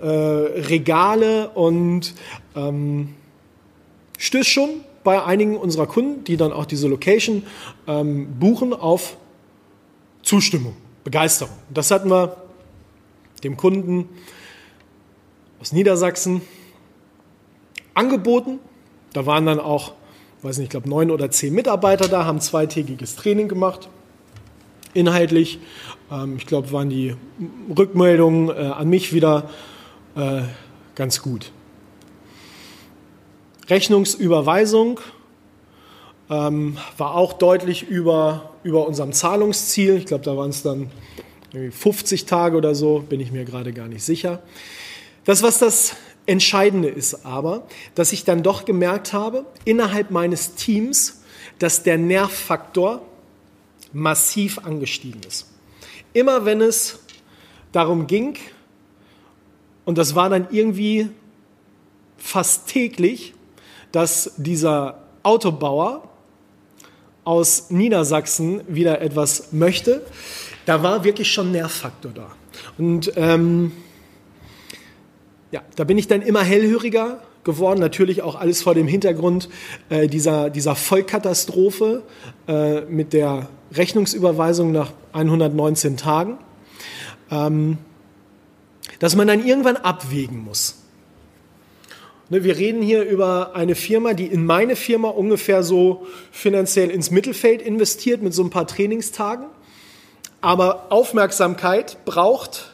äh, 0.00 0.06
Regale 0.06 1.50
und 1.50 2.14
ähm, 2.56 3.14
stößt 4.18 4.48
schon 4.48 4.70
bei 5.02 5.22
einigen 5.22 5.56
unserer 5.56 5.86
Kunden, 5.86 6.24
die 6.24 6.36
dann 6.36 6.52
auch 6.52 6.64
diese 6.64 6.88
Location 6.88 7.44
ähm, 7.86 8.38
buchen, 8.38 8.72
auf 8.72 9.16
Zustimmung, 10.22 10.74
Begeisterung. 11.04 11.54
Das 11.72 11.90
hatten 11.90 12.10
wir 12.10 12.36
dem 13.44 13.56
Kunden 13.56 14.08
aus 15.60 15.72
Niedersachsen 15.72 16.40
angeboten. 17.92 18.58
Da 19.12 19.26
waren 19.26 19.46
dann 19.46 19.60
auch 19.60 19.92
weiß 20.44 20.58
nicht, 20.58 20.66
ich 20.66 20.70
glaube 20.70 20.88
neun 20.88 21.10
oder 21.10 21.30
zehn 21.30 21.54
Mitarbeiter 21.54 22.06
da, 22.06 22.26
haben 22.26 22.40
zweitägiges 22.40 23.16
Training 23.16 23.48
gemacht, 23.48 23.88
inhaltlich. 24.92 25.58
Ähm, 26.12 26.36
ich 26.36 26.46
glaube, 26.46 26.70
waren 26.70 26.90
die 26.90 27.16
Rückmeldungen 27.76 28.50
äh, 28.50 28.52
an 28.52 28.88
mich 28.88 29.14
wieder 29.14 29.48
äh, 30.16 30.42
ganz 30.94 31.22
gut. 31.22 31.50
Rechnungsüberweisung 33.70 35.00
ähm, 36.28 36.76
war 36.98 37.14
auch 37.14 37.32
deutlich 37.32 37.88
über, 37.88 38.50
über 38.62 38.86
unserem 38.86 39.12
Zahlungsziel. 39.12 39.96
Ich 39.96 40.04
glaube, 40.04 40.24
da 40.24 40.36
waren 40.36 40.50
es 40.50 40.62
dann 40.62 40.90
50 41.70 42.26
Tage 42.26 42.56
oder 42.56 42.74
so, 42.74 43.04
bin 43.08 43.20
ich 43.20 43.32
mir 43.32 43.44
gerade 43.44 43.72
gar 43.72 43.88
nicht 43.88 44.02
sicher. 44.02 44.42
Das, 45.24 45.42
was 45.42 45.58
das 45.58 45.96
Entscheidende 46.26 46.88
ist 46.88 47.26
aber, 47.26 47.66
dass 47.94 48.12
ich 48.12 48.24
dann 48.24 48.42
doch 48.42 48.64
gemerkt 48.64 49.12
habe, 49.12 49.44
innerhalb 49.64 50.10
meines 50.10 50.54
Teams, 50.54 51.22
dass 51.58 51.82
der 51.82 51.98
Nervfaktor 51.98 53.02
massiv 53.92 54.58
angestiegen 54.58 55.20
ist. 55.26 55.50
Immer 56.12 56.44
wenn 56.44 56.60
es 56.60 57.00
darum 57.72 58.06
ging, 58.06 58.36
und 59.84 59.98
das 59.98 60.14
war 60.14 60.30
dann 60.30 60.48
irgendwie 60.50 61.08
fast 62.16 62.68
täglich, 62.68 63.34
dass 63.92 64.32
dieser 64.36 65.02
Autobauer 65.22 66.08
aus 67.24 67.70
Niedersachsen 67.70 68.62
wieder 68.66 69.00
etwas 69.00 69.52
möchte, 69.52 70.04
da 70.66 70.82
war 70.82 71.04
wirklich 71.04 71.30
schon 71.30 71.52
Nervfaktor 71.52 72.12
da. 72.12 72.30
Und 72.78 73.12
ähm, 73.16 73.72
ja, 75.54 75.62
da 75.76 75.84
bin 75.84 75.98
ich 75.98 76.08
dann 76.08 76.20
immer 76.20 76.42
hellhöriger 76.42 77.20
geworden, 77.44 77.78
natürlich 77.78 78.22
auch 78.22 78.34
alles 78.34 78.60
vor 78.60 78.74
dem 78.74 78.88
Hintergrund 78.88 79.48
äh, 79.88 80.08
dieser, 80.08 80.50
dieser 80.50 80.74
Vollkatastrophe 80.74 82.02
äh, 82.48 82.80
mit 82.80 83.12
der 83.12 83.46
Rechnungsüberweisung 83.72 84.72
nach 84.72 84.90
119 85.12 85.96
Tagen, 85.96 86.38
ähm, 87.30 87.78
dass 88.98 89.14
man 89.14 89.28
dann 89.28 89.46
irgendwann 89.46 89.76
abwägen 89.76 90.42
muss. 90.42 90.82
Ne, 92.30 92.42
wir 92.42 92.56
reden 92.56 92.82
hier 92.82 93.04
über 93.04 93.54
eine 93.54 93.76
Firma, 93.76 94.14
die 94.14 94.26
in 94.26 94.44
meine 94.44 94.74
Firma 94.74 95.10
ungefähr 95.10 95.62
so 95.62 96.04
finanziell 96.32 96.90
ins 96.90 97.12
Mittelfeld 97.12 97.62
investiert 97.62 98.22
mit 98.22 98.34
so 98.34 98.42
ein 98.42 98.50
paar 98.50 98.66
Trainingstagen. 98.66 99.46
Aber 100.40 100.90
Aufmerksamkeit 100.90 102.04
braucht 102.04 102.73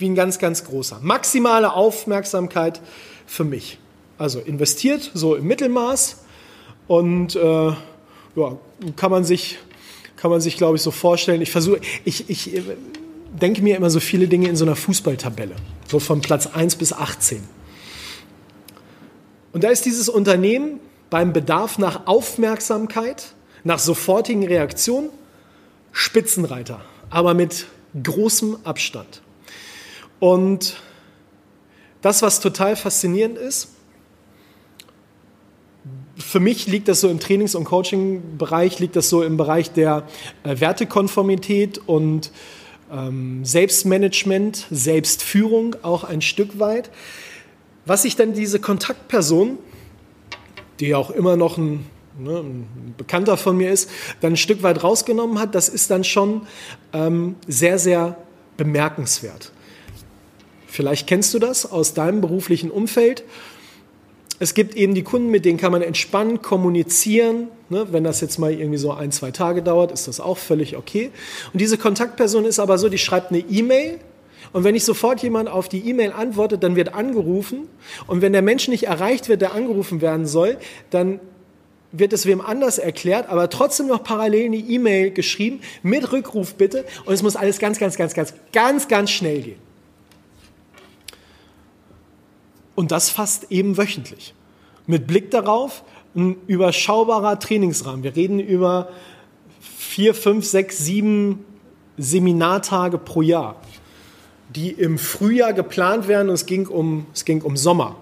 wie 0.00 0.08
ein 0.08 0.14
ganz, 0.14 0.38
ganz 0.38 0.64
großer. 0.64 0.98
Maximale 1.02 1.72
Aufmerksamkeit 1.72 2.80
für 3.26 3.44
mich. 3.44 3.78
Also 4.18 4.40
investiert 4.40 5.10
so 5.14 5.34
im 5.34 5.46
Mittelmaß 5.46 6.18
und 6.88 7.36
äh, 7.36 7.40
ja, 7.40 8.58
kann 8.96 9.10
man 9.10 9.24
sich, 9.24 9.58
kann 10.16 10.30
man 10.30 10.40
sich, 10.40 10.56
glaube 10.56 10.76
ich, 10.76 10.82
so 10.82 10.90
vorstellen. 10.90 11.40
Ich 11.40 11.50
versuche, 11.50 11.80
ich, 12.04 12.28
ich 12.28 12.54
äh, 12.54 12.62
denke 13.40 13.62
mir 13.62 13.76
immer 13.76 13.90
so 13.90 14.00
viele 14.00 14.28
Dinge 14.28 14.48
in 14.48 14.56
so 14.56 14.64
einer 14.64 14.76
Fußballtabelle, 14.76 15.56
so 15.88 16.00
von 16.00 16.20
Platz 16.20 16.46
1 16.46 16.76
bis 16.76 16.92
18. 16.92 17.42
Und 19.52 19.64
da 19.64 19.68
ist 19.68 19.84
dieses 19.84 20.08
Unternehmen 20.08 20.80
beim 21.10 21.32
Bedarf 21.32 21.78
nach 21.78 22.06
Aufmerksamkeit, 22.06 23.34
nach 23.64 23.78
sofortigen 23.78 24.46
Reaktionen 24.46 25.10
Spitzenreiter, 25.92 26.80
aber 27.10 27.34
mit 27.34 27.66
großem 28.02 28.58
Abstand. 28.64 29.22
Und 30.20 30.76
das, 32.02 32.22
was 32.22 32.40
total 32.40 32.76
faszinierend 32.76 33.36
ist, 33.36 33.70
für 36.16 36.40
mich 36.40 36.66
liegt 36.66 36.88
das 36.88 37.00
so 37.00 37.08
im 37.08 37.18
Trainings- 37.18 37.54
und 37.54 37.64
Coaching-Bereich, 37.64 38.78
liegt 38.78 38.94
das 38.94 39.08
so 39.08 39.22
im 39.22 39.36
Bereich 39.36 39.72
der 39.72 40.06
äh, 40.44 40.60
Wertekonformität 40.60 41.78
und 41.86 42.30
ähm, 42.92 43.44
Selbstmanagement, 43.44 44.66
Selbstführung 44.70 45.76
auch 45.82 46.04
ein 46.04 46.20
Stück 46.20 46.58
weit. 46.58 46.90
Was 47.86 48.02
sich 48.02 48.16
dann 48.16 48.34
diese 48.34 48.60
Kontaktperson, 48.60 49.58
die 50.78 50.94
auch 50.94 51.10
immer 51.10 51.36
noch 51.36 51.56
ein, 51.56 51.86
ne, 52.18 52.40
ein, 52.40 52.94
Bekannter 52.96 53.36
von 53.36 53.56
mir 53.56 53.70
ist, 53.70 53.90
dann 54.20 54.34
ein 54.34 54.36
Stück 54.36 54.62
weit 54.62 54.84
rausgenommen 54.84 55.38
hat, 55.38 55.54
das 55.54 55.68
ist 55.68 55.90
dann 55.90 56.04
schon 56.04 56.46
ähm, 56.92 57.36
sehr, 57.46 57.78
sehr 57.78 58.16
bemerkenswert. 58.56 59.52
Vielleicht 60.70 61.06
kennst 61.06 61.34
du 61.34 61.38
das 61.38 61.70
aus 61.70 61.94
deinem 61.94 62.20
beruflichen 62.20 62.70
Umfeld. 62.70 63.24
Es 64.38 64.54
gibt 64.54 64.76
eben 64.76 64.94
die 64.94 65.02
Kunden, 65.02 65.28
mit 65.28 65.44
denen 65.44 65.58
kann 65.58 65.72
man 65.72 65.82
entspannt 65.82 66.42
kommunizieren. 66.42 67.48
Ne, 67.68 67.88
wenn 67.90 68.04
das 68.04 68.20
jetzt 68.20 68.38
mal 68.38 68.52
irgendwie 68.52 68.78
so 68.78 68.92
ein, 68.92 69.12
zwei 69.12 69.32
Tage 69.32 69.62
dauert, 69.62 69.92
ist 69.92 70.08
das 70.08 70.20
auch 70.20 70.38
völlig 70.38 70.76
okay. 70.76 71.10
Und 71.52 71.60
diese 71.60 71.76
Kontaktperson 71.76 72.44
ist 72.44 72.58
aber 72.58 72.78
so, 72.78 72.88
die 72.88 72.98
schreibt 72.98 73.30
eine 73.30 73.40
E-Mail 73.40 73.98
und 74.52 74.64
wenn 74.64 74.74
nicht 74.74 74.84
sofort 74.84 75.22
jemand 75.22 75.48
auf 75.48 75.68
die 75.68 75.88
E-Mail 75.88 76.12
antwortet, 76.12 76.62
dann 76.62 76.76
wird 76.76 76.94
angerufen. 76.94 77.68
Und 78.06 78.22
wenn 78.22 78.32
der 78.32 78.42
Mensch 78.42 78.68
nicht 78.68 78.84
erreicht 78.84 79.28
wird, 79.28 79.42
der 79.42 79.54
angerufen 79.54 80.00
werden 80.00 80.26
soll, 80.26 80.56
dann 80.90 81.20
wird 81.92 82.12
es 82.12 82.26
wem 82.26 82.40
anders 82.40 82.78
erklärt, 82.78 83.28
aber 83.28 83.50
trotzdem 83.50 83.88
noch 83.88 84.04
parallel 84.04 84.46
eine 84.46 84.56
E-Mail 84.56 85.10
geschrieben 85.10 85.60
mit 85.82 86.12
Rückruf 86.12 86.54
bitte. 86.54 86.84
Und 87.04 87.12
es 87.14 87.22
muss 87.22 87.36
alles 87.36 87.58
ganz, 87.58 87.78
ganz, 87.78 87.96
ganz, 87.96 88.14
ganz, 88.14 88.34
ganz, 88.52 88.88
ganz 88.88 89.10
schnell 89.10 89.42
gehen. 89.42 89.69
Und 92.80 92.92
das 92.92 93.10
fast 93.10 93.52
eben 93.52 93.76
wöchentlich. 93.76 94.32
Mit 94.86 95.06
Blick 95.06 95.30
darauf, 95.30 95.84
ein 96.16 96.38
überschaubarer 96.46 97.38
Trainingsrahmen. 97.38 98.02
Wir 98.02 98.16
reden 98.16 98.40
über 98.40 98.88
vier, 99.60 100.14
fünf, 100.14 100.46
sechs, 100.46 100.78
sieben 100.78 101.44
Seminartage 101.98 102.96
pro 102.96 103.20
Jahr, 103.20 103.60
die 104.48 104.70
im 104.70 104.96
Frühjahr 104.96 105.52
geplant 105.52 106.08
werden 106.08 106.30
und 106.30 106.34
es 106.36 106.46
ging 106.46 106.68
um, 106.68 107.04
es 107.12 107.26
ging 107.26 107.42
um 107.42 107.58
Sommer. 107.58 107.96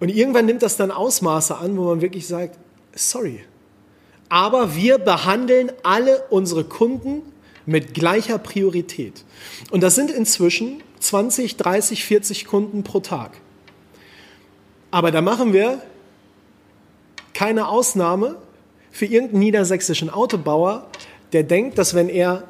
Und 0.00 0.08
irgendwann 0.08 0.46
nimmt 0.46 0.62
das 0.62 0.78
dann 0.78 0.90
Ausmaße 0.90 1.54
an, 1.58 1.76
wo 1.76 1.84
man 1.84 2.00
wirklich 2.00 2.26
sagt, 2.26 2.58
sorry, 2.94 3.40
aber 4.30 4.74
wir 4.74 4.96
behandeln 4.96 5.72
alle 5.82 6.22
unsere 6.30 6.64
Kunden 6.64 7.20
mit 7.66 7.92
gleicher 7.92 8.38
Priorität. 8.38 9.26
Und 9.70 9.82
das 9.82 9.94
sind 9.94 10.10
inzwischen 10.10 10.82
20, 11.02 11.56
30, 11.56 12.04
40 12.04 12.46
Kunden 12.46 12.84
pro 12.84 13.00
Tag. 13.00 13.32
Aber 14.90 15.10
da 15.10 15.20
machen 15.20 15.52
wir 15.52 15.82
keine 17.34 17.68
Ausnahme 17.68 18.36
für 18.90 19.06
irgendeinen 19.06 19.40
niedersächsischen 19.40 20.10
Autobauer, 20.10 20.86
der 21.32 21.42
denkt, 21.42 21.78
dass 21.78 21.94
wenn 21.94 22.08
er 22.08 22.44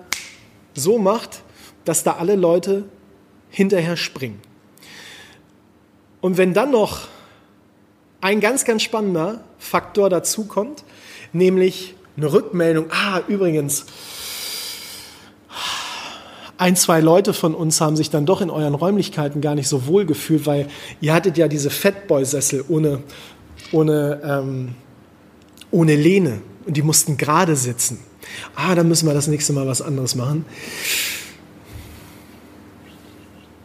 so 0.74 0.98
macht, 0.98 1.42
dass 1.84 2.04
da 2.04 2.14
alle 2.14 2.36
Leute 2.36 2.84
hinterher 3.50 3.96
springen. 3.96 4.40
Und 6.20 6.36
wenn 6.36 6.52
dann 6.52 6.70
noch 6.70 7.08
ein 8.20 8.40
ganz, 8.40 8.64
ganz 8.64 8.82
spannender 8.82 9.44
Faktor 9.58 10.10
dazu 10.10 10.44
kommt, 10.44 10.84
nämlich 11.32 11.94
eine 12.16 12.32
Rückmeldung, 12.32 12.86
ah, 12.90 13.20
übrigens, 13.28 13.86
ein, 16.62 16.76
zwei 16.76 17.00
Leute 17.00 17.34
von 17.34 17.56
uns 17.56 17.80
haben 17.80 17.96
sich 17.96 18.08
dann 18.08 18.24
doch 18.24 18.40
in 18.40 18.48
euren 18.48 18.74
Räumlichkeiten 18.74 19.40
gar 19.40 19.56
nicht 19.56 19.66
so 19.66 19.88
wohl 19.88 20.06
gefühlt, 20.06 20.46
weil 20.46 20.68
ihr 21.00 21.12
hattet 21.12 21.36
ja 21.36 21.48
diese 21.48 21.70
Fatboy-Sessel 21.70 22.64
ohne, 22.68 23.02
ohne, 23.72 24.20
ähm, 24.22 24.74
ohne 25.72 25.96
Lehne 25.96 26.40
und 26.64 26.76
die 26.76 26.82
mussten 26.82 27.16
gerade 27.16 27.56
sitzen. 27.56 27.98
Ah, 28.54 28.76
dann 28.76 28.86
müssen 28.86 29.08
wir 29.08 29.12
das 29.12 29.26
nächste 29.26 29.52
Mal 29.52 29.66
was 29.66 29.82
anderes 29.82 30.14
machen. 30.14 30.44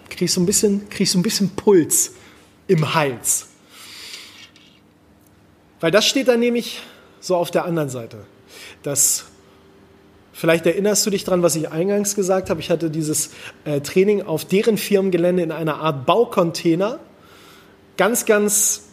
Kriegst 0.10 0.34
so 0.34 0.42
ein 0.42 0.48
bisschen, 0.48 0.88
so 1.06 1.20
ein 1.20 1.22
bisschen 1.22 1.50
Puls 1.51 2.13
im 2.66 2.96
Hals. 2.96 3.46
Weil 5.82 5.92
das 5.92 6.08
steht 6.08 6.30
dann 6.30 6.39
nämlich 6.39 6.82
so 7.20 7.36
auf 7.36 7.51
der 7.51 7.66
anderen 7.66 7.89
Seite. 7.89 8.25
Das 8.82 9.25
Vielleicht 10.39 10.67
erinnerst 10.67 11.03
du 11.03 11.10
dich 11.10 11.24
dran, 11.24 11.41
was 11.41 11.56
ich 11.56 11.72
eingangs 11.72 12.13
gesagt 12.13 12.51
habe. 12.51 12.60
Ich 12.60 12.70
hatte 12.70 12.91
dieses 12.91 13.32
äh, 13.65 13.82
Training 13.82 14.22
auf 14.22 14.46
deren 14.46 14.77
Firmengelände 14.77 15.41
in 15.41 15.51
einer 15.51 15.79
Art 15.79 16.06
Baucontainer. 16.06 17.00
Ganz, 17.98 18.27
ganz, 18.27 18.84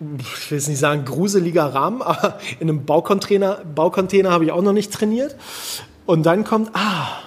ich 0.00 0.50
will 0.50 0.58
jetzt 0.58 0.66
nicht 0.66 0.80
sagen 0.80 1.04
gruseliger 1.04 1.66
Rahmen, 1.66 2.02
aber 2.02 2.40
in 2.58 2.68
einem 2.68 2.84
Baucontainer, 2.84 3.62
Baucontainer 3.76 4.32
habe 4.32 4.46
ich 4.46 4.50
auch 4.50 4.60
noch 4.60 4.72
nicht 4.72 4.92
trainiert. 4.92 5.36
Und 6.04 6.26
dann 6.26 6.42
kommt, 6.42 6.70
ah, 6.72 7.20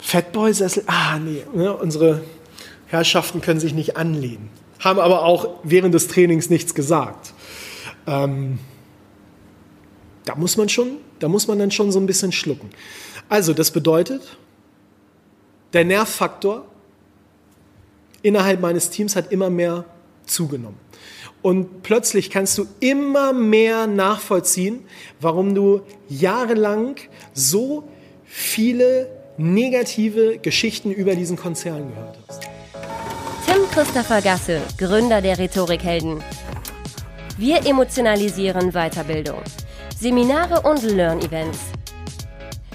Fatboy-Sessel, 0.00 0.82
ah, 0.88 1.20
nee, 1.20 1.44
ne, 1.54 1.72
unsere 1.72 2.22
Herrschaften 2.88 3.40
können 3.40 3.60
sich 3.60 3.74
nicht 3.74 3.96
anlehnen. 3.96 4.50
Haben 4.80 4.98
aber 4.98 5.22
auch 5.22 5.60
während 5.62 5.94
des 5.94 6.08
Trainings 6.08 6.50
nichts 6.50 6.74
gesagt. 6.74 7.32
Ähm, 8.08 8.58
da 10.24 10.34
muss 10.34 10.56
man 10.56 10.68
schon, 10.68 10.96
da 11.22 11.28
muss 11.28 11.46
man 11.46 11.58
dann 11.58 11.70
schon 11.70 11.92
so 11.92 12.00
ein 12.00 12.06
bisschen 12.06 12.32
schlucken. 12.32 12.70
Also, 13.28 13.52
das 13.52 13.70
bedeutet, 13.70 14.36
der 15.72 15.84
Nervfaktor 15.84 16.66
innerhalb 18.22 18.60
meines 18.60 18.90
Teams 18.90 19.16
hat 19.16 19.32
immer 19.32 19.50
mehr 19.50 19.84
zugenommen. 20.26 20.78
Und 21.42 21.82
plötzlich 21.82 22.30
kannst 22.30 22.56
du 22.58 22.66
immer 22.78 23.32
mehr 23.32 23.86
nachvollziehen, 23.86 24.84
warum 25.20 25.54
du 25.54 25.82
jahrelang 26.08 26.96
so 27.34 27.88
viele 28.24 29.08
negative 29.36 30.38
Geschichten 30.38 30.92
über 30.92 31.14
diesen 31.16 31.36
Konzern 31.36 31.88
gehört 31.88 32.18
hast. 32.28 32.42
Tim 33.46 33.68
Christopher 33.72 34.22
Gasse, 34.22 34.60
Gründer 34.78 35.20
der 35.20 35.38
Rhetorikhelden. 35.38 36.22
Wir 37.38 37.66
emotionalisieren 37.66 38.72
Weiterbildung. 38.72 39.42
Seminare 40.02 40.68
und 40.68 40.82
Learn-Events. 40.82 41.60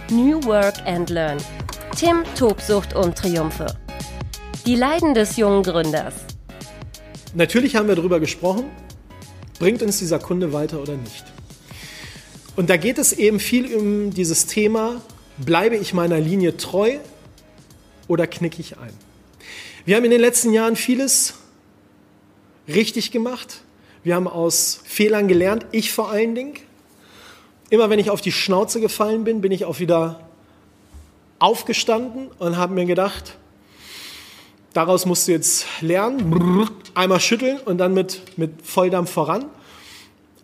New 0.10 0.42
Work 0.46 0.76
and 0.86 1.10
Learn. 1.10 1.38
Tim, 1.94 2.24
Tobsucht 2.38 2.96
und 2.96 3.18
Triumphe. 3.18 3.66
Die 4.66 4.76
Leiden 4.76 5.14
des 5.14 5.36
jungen 5.36 5.62
Gründers. 5.62 6.14
Natürlich 7.34 7.76
haben 7.76 7.90
wir 7.90 7.96
darüber 7.98 8.22
gesprochen, 8.22 8.72
bringt 9.60 9.82
uns 9.82 10.00
dieser 10.00 10.20
Kunde 10.20 10.54
weiter 10.54 10.82
oder 10.82 10.96
nicht. 10.96 11.26
Und 12.56 12.70
da 12.70 12.78
geht 12.78 12.98
es 12.98 13.12
eben 13.12 13.42
viel 13.42 13.76
um 13.76 14.12
dieses 14.12 14.46
Thema, 14.46 15.02
bleibe 15.38 15.76
ich 15.76 15.94
meiner 15.94 16.22
Linie 16.22 16.56
treu 16.56 16.96
oder 18.08 18.26
knicke 18.26 18.62
ich 18.62 18.78
ein? 18.78 18.94
Wir 19.84 19.98
haben 19.98 20.06
in 20.06 20.12
den 20.12 20.22
letzten 20.22 20.54
Jahren 20.54 20.78
vieles 20.78 21.34
richtig 22.70 23.12
gemacht. 23.12 23.64
Wir 24.06 24.16
haben 24.16 24.30
aus 24.30 24.80
Fehlern 24.86 25.28
gelernt, 25.28 25.66
ich 25.74 25.92
vor 25.92 26.10
allen 26.10 26.34
Dingen. 26.34 26.54
Immer 27.70 27.90
wenn 27.90 28.00
ich 28.00 28.10
auf 28.10 28.22
die 28.22 28.32
Schnauze 28.32 28.80
gefallen 28.80 29.24
bin, 29.24 29.42
bin 29.42 29.52
ich 29.52 29.66
auch 29.66 29.80
wieder 29.80 30.22
aufgestanden 31.40 32.30
und 32.40 32.58
habe 32.58 32.74
mir 32.74 32.86
gedacht, 32.86 33.38
daraus 34.74 35.06
musst 35.06 35.28
du 35.28 35.34
jetzt 35.34 35.66
lernen, 35.82 36.70
einmal 36.94 37.20
schütteln 37.20 37.60
und 37.66 37.78
dann 37.78 37.94
mit, 37.94 38.22
mit 38.38 38.66
Volldampf 38.66 39.12
voran. 39.12 39.46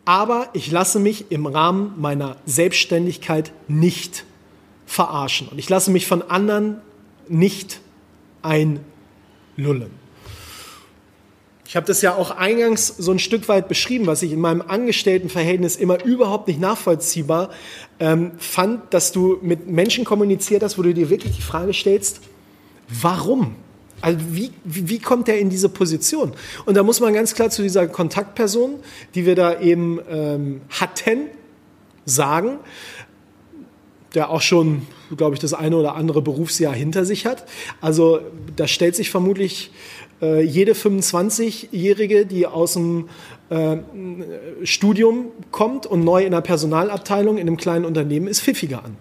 Aber 0.06 0.50
ich 0.54 0.70
lasse 0.70 1.00
mich 1.00 1.32
im 1.32 1.46
Rahmen 1.46 1.94
meiner 1.98 2.36
Selbstständigkeit 2.46 3.54
nicht 3.70 4.26
verarschen 4.86 5.48
und 5.48 5.58
ich 5.58 5.70
lasse 5.70 5.92
mich 5.92 6.06
von 6.08 6.22
anderen 6.22 6.82
nicht 7.30 7.80
einlullen. 8.42 10.03
Ich 11.74 11.76
habe 11.76 11.88
das 11.88 12.04
ja 12.04 12.14
auch 12.14 12.30
eingangs 12.30 12.86
so 12.86 13.12
ein 13.12 13.18
Stück 13.18 13.48
weit 13.48 13.68
beschrieben, 13.68 14.06
was 14.06 14.22
ich 14.22 14.32
in 14.32 14.40
meinem 14.40 14.62
Angestelltenverhältnis 14.62 15.76
immer 15.76 16.06
überhaupt 16.06 16.48
nicht 16.48 16.60
nachvollziehbar 16.60 17.50
ähm, 18.00 18.34
fand, 18.38 18.94
dass 18.94 19.12
du 19.12 19.40
mit 19.42 19.68
Menschen 19.68 20.06
kommuniziert 20.06 20.62
hast, 20.62 20.78
wo 20.78 20.84
du 20.84 20.94
dir 20.94 21.10
wirklich 21.10 21.36
die 21.36 21.42
Frage 21.42 21.74
stellst, 21.74 22.22
warum? 23.02 23.56
Also 24.02 24.20
wie, 24.30 24.52
wie, 24.64 25.00
kommt 25.00 25.28
er 25.28 25.40
in 25.40 25.50
diese 25.50 25.68
Position? 25.68 26.34
Und 26.68 26.78
da 26.78 26.84
muss 26.84 27.00
man 27.00 27.12
ganz 27.12 27.34
klar 27.34 27.50
zu 27.50 27.64
dieser 27.64 27.88
Kontaktperson, 27.88 28.76
die 29.16 29.26
wir 29.26 29.34
da 29.34 29.60
eben 29.60 30.00
ähm, 30.12 30.62
hatten, 30.70 31.22
sagen, 32.06 32.60
der 34.14 34.30
auch 34.30 34.42
schon, 34.42 34.84
glaube 35.18 35.34
ich, 35.34 35.40
das 35.40 35.56
eine 35.56 35.76
oder 35.76 35.96
andere 35.96 36.22
Berufsjahr 36.22 36.76
hinter 36.76 37.04
sich 37.04 37.26
hat. 37.26 37.46
Also 37.82 38.20
da 38.56 38.68
stellt 38.68 38.96
sich 38.96 39.10
vermutlich 39.10 39.72
äh, 40.24 40.42
jede 40.42 40.72
25-Jährige, 40.72 42.26
die 42.26 42.48
aus 42.48 42.74
dem 42.74 43.10
äh, 43.50 43.78
Studium 44.64 45.28
kommt 45.52 45.86
und 45.86 46.04
neu 46.04 46.24
in 46.24 46.32
der 46.32 46.42
Personalabteilung 46.42 47.38
in 47.38 47.48
einem 47.48 47.58
kleinen 47.58 47.84
Unternehmen 47.84 48.28
ist, 48.28 48.42
pfiffiger 48.42 48.86
an. 48.86 48.96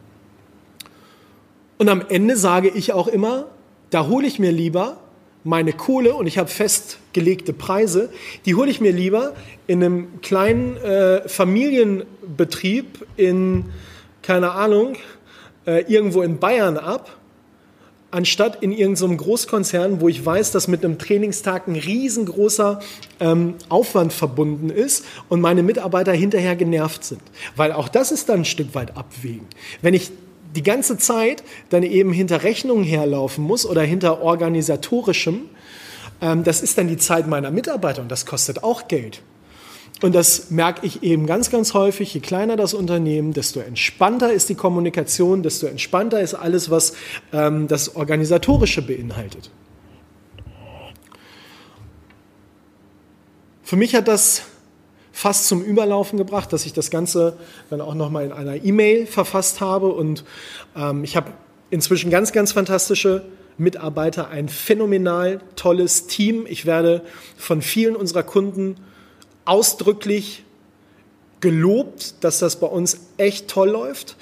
Und 1.78 1.88
am 1.88 2.02
Ende 2.08 2.37
sage 2.37 2.68
ich 2.68 2.92
auch 2.92 3.08
immer, 3.08 3.46
da 3.90 4.08
hole 4.08 4.26
ich 4.26 4.38
mir 4.38 4.52
lieber 4.52 4.98
meine 5.44 5.72
Kohle 5.72 6.14
und 6.14 6.26
ich 6.26 6.38
habe 6.38 6.48
festgelegte 6.48 7.52
Preise, 7.52 8.11
die 8.46 8.54
hole 8.54 8.70
ich 8.70 8.80
mir 8.80 8.92
lieber 8.92 9.35
in 9.66 9.82
einem 9.82 10.20
kleinen 10.22 10.76
äh, 10.76 11.28
Familienbetrieb 11.28 13.06
in, 13.16 13.66
keine 14.22 14.52
Ahnung, 14.52 14.96
äh, 15.66 15.85
irgendwo 15.92 16.22
in 16.22 16.38
Bayern 16.38 16.76
ab, 16.78 17.16
anstatt 18.12 18.62
in 18.62 18.72
irgendeinem 18.72 19.16
Großkonzern, 19.16 20.01
wo 20.01 20.09
ich 20.09 20.25
weiß, 20.25 20.53
dass 20.53 20.68
mit 20.68 20.85
einem 20.85 20.98
Trainingstag 20.98 21.66
ein 21.66 21.77
riesengroßer 21.77 22.79
ähm, 23.18 23.55
Aufwand 23.68 24.12
verbunden 24.12 24.70
ist 24.70 25.05
und 25.29 25.40
meine 25.40 25.62
Mitarbeiter 25.62 26.12
hinterher 26.12 26.55
genervt 26.55 27.05
sind. 27.05 27.22
Weil 27.57 27.72
auch 27.72 27.88
das 27.88 28.12
ist 28.12 28.29
dann 28.29 28.40
ein 28.40 28.44
Stück 28.44 28.75
weit 28.75 28.96
abwägen. 28.96 29.46
Wenn 29.81 29.94
ich 29.94 30.12
die 30.55 30.62
ganze 30.62 30.98
Zeit 30.98 31.42
dann 31.70 31.83
eben 31.83 32.12
hinter 32.12 32.42
Rechnungen 32.42 32.85
herlaufen 32.85 33.42
muss 33.42 33.64
oder 33.64 33.83
hinter 33.83 34.22
organisatorischem, 34.22 35.48
ähm, 36.20 36.44
das 36.44 36.62
ist 36.62 36.77
dann 36.77 36.88
die 36.88 36.98
Zeit 36.98 37.27
meiner 37.27 37.51
Mitarbeiter 37.51 38.03
und 38.03 38.11
das 38.11 38.27
kostet 38.27 38.62
auch 38.62 38.88
Geld. 38.88 39.22
Und 40.02 40.16
das 40.16 40.50
merke 40.50 40.84
ich 40.84 41.04
eben 41.04 41.26
ganz, 41.26 41.48
ganz 41.50 41.74
häufig. 41.74 42.12
Je 42.12 42.20
kleiner 42.20 42.56
das 42.56 42.74
Unternehmen, 42.74 43.32
desto 43.32 43.60
entspannter 43.60 44.32
ist 44.32 44.48
die 44.48 44.56
Kommunikation, 44.56 45.44
desto 45.44 45.66
entspannter 45.68 46.20
ist 46.20 46.34
alles, 46.34 46.70
was 46.70 46.94
ähm, 47.32 47.68
das 47.68 47.94
Organisatorische 47.94 48.82
beinhaltet. 48.82 49.50
Für 53.62 53.76
mich 53.76 53.94
hat 53.94 54.08
das 54.08 54.42
fast 55.12 55.46
zum 55.46 55.62
Überlaufen 55.62 56.18
gebracht, 56.18 56.52
dass 56.52 56.66
ich 56.66 56.72
das 56.72 56.90
Ganze 56.90 57.38
dann 57.70 57.80
auch 57.80 57.94
nochmal 57.94 58.24
in 58.24 58.32
einer 58.32 58.64
E-Mail 58.64 59.06
verfasst 59.06 59.60
habe. 59.60 59.86
Und 59.86 60.24
ähm, 60.76 61.04
ich 61.04 61.16
habe 61.16 61.30
inzwischen 61.70 62.10
ganz, 62.10 62.32
ganz 62.32 62.50
fantastische 62.50 63.24
Mitarbeiter, 63.56 64.28
ein 64.30 64.48
phänomenal 64.48 65.40
tolles 65.54 66.08
Team. 66.08 66.44
Ich 66.48 66.66
werde 66.66 67.02
von 67.36 67.62
vielen 67.62 67.94
unserer 67.94 68.24
Kunden 68.24 68.76
ausdrücklich 69.44 70.44
gelobt, 71.40 72.14
dass 72.24 72.38
das 72.38 72.59
bei 72.61 72.66
uns 72.66 73.00
echt 73.16 73.48
toll 73.48 73.70
läuft. 73.70 74.16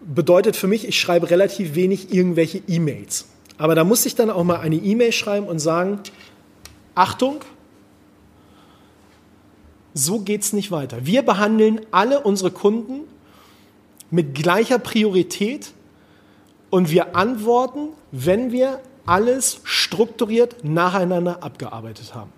Bedeutet 0.00 0.56
für 0.56 0.66
mich, 0.66 0.86
ich 0.86 1.00
schreibe 1.00 1.30
relativ 1.30 1.74
wenig 1.74 2.12
irgendwelche 2.12 2.62
E-Mails. 2.68 3.26
Aber 3.58 3.74
da 3.74 3.84
muss 3.84 4.06
ich 4.06 4.14
dann 4.14 4.30
auch 4.30 4.44
mal 4.44 4.60
eine 4.60 4.76
E-Mail 4.76 5.12
schreiben 5.12 5.46
und 5.46 5.58
sagen, 5.58 6.00
Achtung, 6.94 7.40
so 9.94 10.20
geht 10.20 10.42
es 10.42 10.52
nicht 10.52 10.70
weiter. 10.70 11.04
Wir 11.04 11.22
behandeln 11.22 11.80
alle 11.90 12.20
unsere 12.20 12.50
Kunden 12.50 13.00
mit 14.10 14.34
gleicher 14.34 14.78
Priorität 14.78 15.72
und 16.70 16.90
wir 16.90 17.16
antworten, 17.16 17.90
wenn 18.12 18.52
wir 18.52 18.80
alles 19.06 19.60
strukturiert 19.64 20.64
nacheinander 20.64 21.42
abgearbeitet 21.42 22.14
haben. 22.14 22.32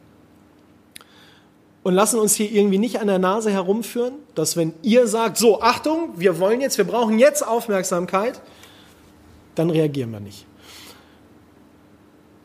Und 1.83 1.95
lassen 1.95 2.21
uns 2.21 2.35
hier 2.35 2.51
irgendwie 2.51 2.79
nicht 2.79 3.01
an 3.01 3.09
der 3.09 3.19
Nase 3.19 3.51
herumführen, 3.51 4.15
dass 4.35 4.57
wenn 4.57 4.73
ihr 4.83 5.09
sagt, 5.09 5.37
so, 5.37 5.61
Achtung, 5.61 6.11
wir 6.17 6.39
wollen 6.39 6.61
jetzt, 6.61 6.79
wir 6.79 6.85
brauchen 6.85 7.19
jetzt 7.19 7.47
Aufmerksamkeit, 7.47 8.41
dann 9.57 9.69
reagieren 9.69 10.13
wir 10.13 10.21
nicht. 10.21 10.47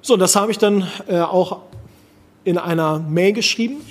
So, 0.01 0.17
das 0.17 0.35
habe 0.35 0.51
ich 0.51 0.57
dann 0.57 0.87
äh, 1.07 1.19
auch 1.19 1.61
in 2.45 2.57
einer 2.57 2.99
Mail 2.99 3.33
geschrieben 3.33 3.81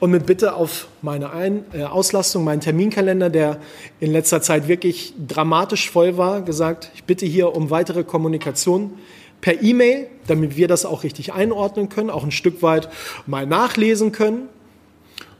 und 0.00 0.10
mit 0.10 0.26
Bitte 0.26 0.54
auf 0.54 0.88
meine 1.02 1.30
Ein 1.30 1.64
äh, 1.72 1.84
Auslastung, 1.84 2.42
meinen 2.42 2.60
Terminkalender, 2.60 3.30
der 3.30 3.58
in 4.00 4.10
letzter 4.10 4.40
Zeit 4.42 4.66
wirklich 4.66 5.12
dramatisch 5.28 5.90
voll 5.90 6.16
war, 6.16 6.40
gesagt, 6.40 6.90
ich 6.94 7.04
bitte 7.04 7.26
hier 7.26 7.54
um 7.54 7.70
weitere 7.70 8.02
Kommunikation 8.02 8.94
per 9.40 9.62
E-Mail, 9.62 10.08
damit 10.26 10.56
wir 10.56 10.66
das 10.66 10.86
auch 10.86 11.02
richtig 11.02 11.32
einordnen 11.32 11.90
können, 11.90 12.10
auch 12.10 12.24
ein 12.24 12.30
Stück 12.30 12.62
weit 12.62 12.88
mal 13.26 13.46
nachlesen 13.46 14.12
können. 14.12 14.48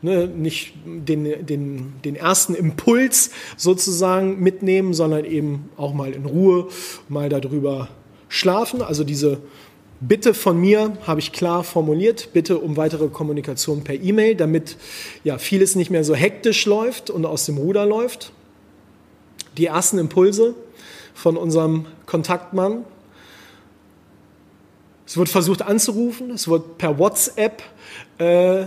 Ne, 0.03 0.27
nicht 0.27 0.73
den, 0.87 1.45
den, 1.45 1.93
den 2.03 2.17
ersten 2.17 2.55
Impuls 2.55 3.31
sozusagen 3.59 4.41
mitnehmen, 4.41 4.95
sondern 4.95 5.27
eben 5.27 5.69
auch 5.77 5.93
mal 5.93 6.13
in 6.13 6.25
Ruhe 6.25 6.69
mal 7.11 7.29
darüber 7.29 7.89
schlafen. 8.29 8.81
Also 8.81 9.05
diese 9.05 9.43
Bitte 10.03 10.33
von 10.33 10.59
mir 10.59 10.97
habe 11.07 11.21
ich 11.21 11.31
klar 11.31 11.63
formuliert, 11.63 12.31
bitte 12.33 12.59
um 12.59 12.79
weitere 12.79 13.09
Kommunikation 13.09 13.85
per 13.85 13.95
E-Mail, 13.97 14.35
damit 14.35 14.79
ja 15.25 15.37
vieles 15.37 15.77
nicht 15.77 15.91
mehr 15.91 16.05
so 16.05 16.15
hektisch 16.15 16.65
läuft 16.65 17.11
und 17.11 17.27
aus 17.27 17.45
dem 17.45 17.59
Ruder 17.59 17.85
läuft. 17.85 18.33
Die 19.59 19.67
ersten 19.67 19.99
Impulse 19.99 20.55
von 21.13 21.37
unserem 21.37 21.85
Kontaktmann. 22.07 22.87
Es 25.07 25.19
wird 25.19 25.29
versucht 25.29 25.61
anzurufen, 25.61 26.31
es 26.31 26.49
wird 26.49 26.79
per 26.79 26.99
WhatsApp 26.99 27.63
äh, 28.17 28.65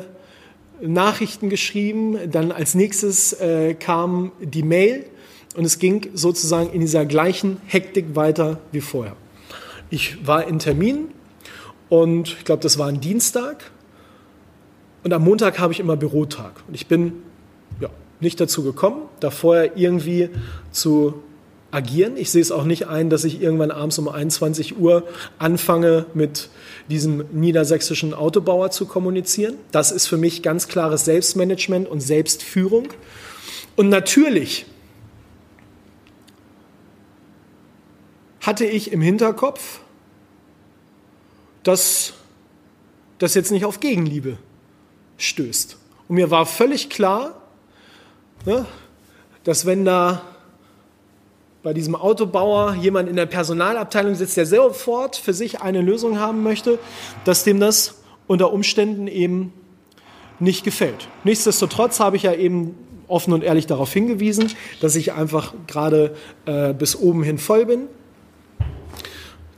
Nachrichten 0.82 1.50
geschrieben, 1.50 2.18
dann 2.32 2.52
als 2.52 2.76
nächstes 2.76 3.34
äh, 3.34 3.74
kam 3.74 4.32
die 4.42 4.64
Mail 4.64 5.06
und 5.56 5.66
es 5.66 5.80
ging 5.80 6.10
sozusagen 6.14 6.72
in 6.72 6.82
dieser 6.82 7.06
gleichen 7.06 7.58
Hektik 7.66 8.16
weiter 8.16 8.60
wie 8.72 8.82
vorher. 8.82 9.16
Ich 9.90 10.26
war 10.26 10.48
in 10.48 10.60
Termin, 10.60 11.10
und 11.94 12.30
ich 12.30 12.44
glaube, 12.44 12.64
das 12.64 12.80
war 12.80 12.88
ein 12.88 13.02
Dienstag. 13.02 13.70
Und 15.04 15.14
am 15.14 15.24
Montag 15.24 15.60
habe 15.60 15.74
ich 15.74 15.80
immer 15.80 15.96
Bürotag. 15.96 16.64
Und 16.68 16.74
ich 16.74 16.88
bin 16.88 17.22
ja, 17.80 17.90
nicht 18.20 18.42
dazu 18.42 18.64
gekommen, 18.64 19.04
da 19.20 19.30
vorher 19.30 19.78
irgendwie 19.78 20.30
zu 20.72 21.22
agieren. 21.74 22.18
Ich 22.18 22.32
sehe 22.32 22.42
es 22.42 22.52
auch 22.52 22.66
nicht 22.66 22.88
ein, 22.88 23.10
dass 23.10 23.24
ich 23.24 23.42
irgendwann 23.42 23.72
abends 23.72 23.98
um 23.98 24.08
21 24.08 24.78
Uhr 24.78 25.08
anfange, 25.40 26.06
mit 26.14 26.50
diesem 26.90 27.26
niedersächsischen 27.32 28.14
Autobauer 28.14 28.72
zu 28.72 28.86
kommunizieren. 28.86 29.56
Das 29.72 29.92
ist 29.92 30.08
für 30.08 30.18
mich 30.18 30.44
ganz 30.44 30.68
klares 30.68 31.06
Selbstmanagement 31.06 31.88
und 31.88 32.02
Selbstführung. 32.02 32.90
Und 33.76 33.90
natürlich 33.90 34.66
hatte 38.42 38.66
ich 38.66 38.92
im 38.92 39.02
Hinterkopf, 39.02 39.80
dass 41.64 42.14
das 43.18 43.34
jetzt 43.34 43.52
nicht 43.52 43.66
auf 43.66 43.80
Gegenliebe 43.80 44.38
stößt. 45.18 45.78
Und 46.08 46.16
mir 46.16 46.30
war 46.30 46.46
völlig 46.46 46.90
klar, 46.90 47.42
ne, 48.46 48.66
dass 49.44 49.66
wenn 49.66 49.86
da 49.86 50.22
bei 51.64 51.74
diesem 51.74 51.96
Autobauer 51.96 52.76
jemand 52.76 53.10
in 53.10 53.16
der 53.16 53.26
Personalabteilung 53.26 54.16
sitzt, 54.16 54.38
der 54.38 54.46
sofort 54.46 55.16
für 55.16 55.34
sich 55.34 55.62
eine 55.62 55.82
Lösung 55.82 56.20
haben 56.20 56.44
möchte, 56.44 56.78
dass 57.26 57.44
dem 57.44 57.60
das 57.60 57.96
unter 58.28 58.54
Umständen 58.54 59.08
eben 59.08 59.54
nicht 60.40 60.64
gefällt. 60.64 61.08
Nichtsdestotrotz 61.24 62.00
habe 62.00 62.18
ich 62.18 62.24
ja 62.24 62.34
eben 62.34 62.76
offen 63.08 63.34
und 63.34 63.44
ehrlich 63.44 63.66
darauf 63.66 63.92
hingewiesen, 63.92 64.52
dass 64.82 64.96
ich 64.96 65.14
einfach 65.14 65.54
gerade 65.68 66.16
äh, 66.46 66.74
bis 66.74 66.96
oben 66.96 67.24
hin 67.24 67.38
voll 67.38 67.66
bin 67.66 67.88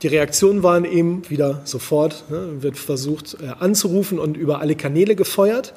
die 0.05 0.07
Reaktionen 0.07 0.61
waren 0.61 0.85
eben 0.85 1.27
wieder 1.31 1.61
sofort, 1.63 2.29
ne, 2.29 2.61
wird 2.61 2.77
versucht 2.77 3.37
äh, 3.41 3.47
anzurufen 3.59 4.19
und 4.19 4.37
über 4.37 4.59
alle 4.59 4.75
Kanäle 4.75 5.15
gefeuert. 5.15 5.73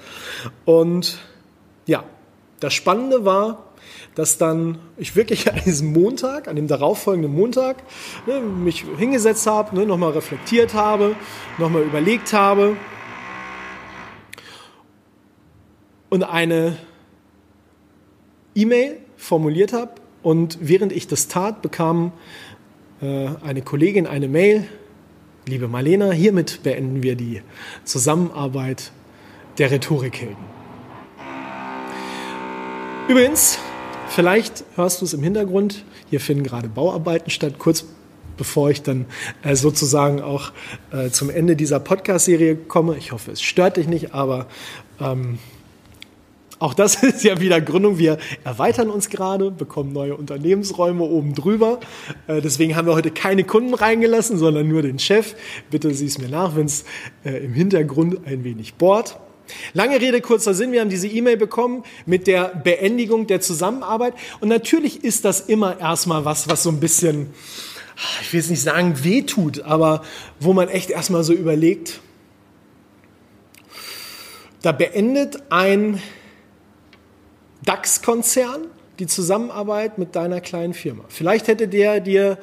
Und 0.67 1.19
ja, 1.87 2.05
das 2.61 2.75
Spannende 2.75 3.25
war, 3.25 3.68
dass 4.15 4.39
dann 4.39 4.79
ich 4.97 5.17
wirklich 5.17 5.53
an 5.53 5.61
diesem 5.65 5.93
Montag, 5.93 6.49
an 6.49 6.57
dem 6.57 6.67
darauffolgenden 6.69 7.33
Montag, 7.33 7.83
ne, 8.27 8.41
mich 8.41 8.85
hingesetzt 8.97 9.47
habe, 9.47 9.77
ne, 9.77 9.87
nochmal 9.87 10.13
reflektiert 10.13 10.75
habe, 10.75 11.17
nochmal 11.59 11.83
überlegt 11.83 12.33
habe 12.33 12.77
und 16.11 16.23
eine 16.23 16.77
E-Mail 18.55 18.99
formuliert 19.17 19.73
habe. 19.73 19.93
Und 20.23 20.59
während 20.61 20.93
ich 20.93 21.07
das 21.07 21.29
tat, 21.29 21.63
bekam 21.63 22.13
äh, 23.01 23.29
eine 23.43 23.63
Kollegin 23.63 24.07
eine 24.07 24.29
Mail. 24.29 24.67
Liebe 25.47 25.69
Marlena, 25.69 26.11
hiermit 26.11 26.63
beenden 26.63 27.03
wir 27.03 27.15
die 27.15 27.43
Zusammenarbeit 27.85 28.93
der 29.59 29.71
Rhetorikhelden. 29.71 30.59
Übrigens, 33.09 33.59
vielleicht 34.11 34.65
hörst 34.77 35.01
du 35.01 35.05
es 35.05 35.15
im 35.15 35.23
Hintergrund, 35.23 35.85
hier 36.11 36.21
finden 36.21 36.45
gerade 36.45 36.69
Bauarbeiten 36.69 37.31
statt, 37.31 37.55
kurz 37.59 37.85
bevor 38.37 38.71
ich 38.71 38.83
dann 38.83 39.07
äh, 39.43 39.55
sozusagen 39.57 40.23
auch 40.23 40.53
äh, 40.93 41.11
zum 41.11 41.29
Ende 41.29 41.57
dieser 41.57 41.81
Podcast-Serie 41.81 42.57
komme. 42.57 42.97
Ich 42.97 43.13
hoffe, 43.13 43.33
es 43.33 43.43
stört 43.43 43.77
dich 43.77 43.89
nicht, 43.89 44.15
aber 44.15 44.47
ähm, 45.01 45.39
auch 46.59 46.75
das 46.75 46.95
ist 47.03 47.25
ja 47.25 47.41
wieder 47.41 47.61
Gründung. 47.61 47.99
Wir 47.99 48.19
erweitern 48.45 48.91
uns 48.91 49.11
gerade, 49.11 49.51
bekommen 49.51 49.93
neue 49.93 50.17
Unternehmensräume 50.17 51.05
oben 51.05 51.35
drüber. 51.35 51.81
Äh, 52.27 52.41
deswegen 52.41 52.77
haben 52.77 52.87
wir 52.87 52.95
heute 52.95 53.11
keine 53.11 53.45
Kunden 53.45 53.75
reingelassen, 53.75 54.39
sondern 54.39 54.69
nur 54.69 54.83
den 54.83 54.99
Chef. 54.99 55.35
Bitte 55.71 55.93
sieh 55.93 56.07
es 56.07 56.19
mir 56.19 56.29
nach, 56.29 56.57
wenn 56.57 56.67
es 56.67 56.85
äh, 57.25 57.45
im 57.45 57.53
Hintergrund 57.53 58.27
ein 58.27 58.45
wenig 58.45 58.75
bohrt. 58.75 59.19
Lange 59.73 60.01
Rede, 60.01 60.21
kurzer 60.21 60.55
Sinn. 60.55 60.73
Wir 60.73 60.81
haben 60.81 60.91
diese 60.91 61.09
E-Mail 61.09 61.37
bekommen 61.37 61.85
mit 62.07 62.27
der 62.27 62.49
Beendigung 62.49 63.27
der 63.27 63.41
Zusammenarbeit. 63.41 64.15
Und 64.41 64.49
natürlich 64.49 65.05
ist 65.05 65.25
das 65.25 65.41
immer 65.41 65.79
erstmal 65.79 66.25
was, 66.25 66.49
was 66.49 66.63
so 66.63 66.71
ein 66.71 66.81
bisschen, 66.81 67.31
ich 68.23 68.33
will 68.33 68.41
es 68.41 68.51
nicht 68.51 68.63
sagen, 68.63 69.05
wehtut, 69.05 69.61
aber 69.63 70.03
wo 70.41 70.53
man 70.53 70.69
echt 70.69 70.91
erstmal 70.91 71.25
so 71.25 71.33
überlegt, 71.33 72.01
da 74.63 74.73
beendet 74.73 75.43
ein 75.51 76.03
DAX-Konzern 77.65 78.67
die 78.99 79.07
Zusammenarbeit 79.07 79.99
mit 79.99 80.17
deiner 80.17 80.41
kleinen 80.41 80.75
Firma. 80.75 81.05
Vielleicht 81.09 81.47
hätte 81.47 81.69
der 81.69 82.01
dir 82.01 82.39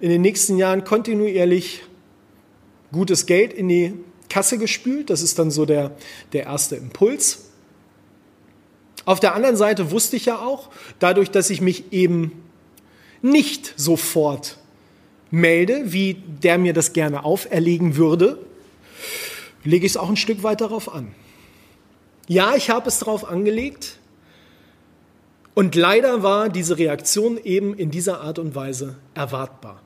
in 0.00 0.10
den 0.10 0.20
nächsten 0.20 0.58
Jahren 0.58 0.82
kontinuierlich 0.82 1.82
gutes 2.90 3.26
Geld 3.26 3.52
in 3.52 3.68
die 3.68 3.94
Kasse 4.32 4.58
gespült. 4.58 5.10
Das 5.10 5.22
ist 5.22 5.38
dann 5.38 5.50
so 5.50 5.66
der, 5.66 5.92
der 6.32 6.44
erste 6.44 6.76
Impuls. 6.76 7.50
Auf 9.04 9.20
der 9.20 9.34
anderen 9.34 9.56
Seite 9.56 9.90
wusste 9.90 10.16
ich 10.16 10.26
ja 10.26 10.38
auch, 10.38 10.70
dadurch, 10.98 11.30
dass 11.30 11.50
ich 11.50 11.60
mich 11.60 11.92
eben 11.92 12.42
nicht 13.20 13.74
sofort 13.76 14.58
melde, 15.30 15.92
wie 15.92 16.14
der 16.14 16.58
mir 16.58 16.72
das 16.72 16.92
gerne 16.92 17.24
auferlegen 17.24 17.96
würde, 17.96 18.38
lege 19.64 19.86
ich 19.86 19.92
es 19.92 19.96
auch 19.96 20.08
ein 20.08 20.16
Stück 20.16 20.42
weit 20.42 20.60
darauf 20.60 20.92
an. 20.92 21.14
Ja, 22.28 22.54
ich 22.54 22.70
habe 22.70 22.88
es 22.88 23.00
darauf 23.00 23.28
angelegt, 23.28 23.98
und 25.54 25.74
leider 25.74 26.22
war 26.22 26.48
diese 26.48 26.78
Reaktion 26.78 27.38
eben 27.42 27.74
in 27.74 27.90
dieser 27.90 28.22
Art 28.22 28.38
und 28.38 28.54
Weise 28.54 28.96
erwartbar. 29.14 29.82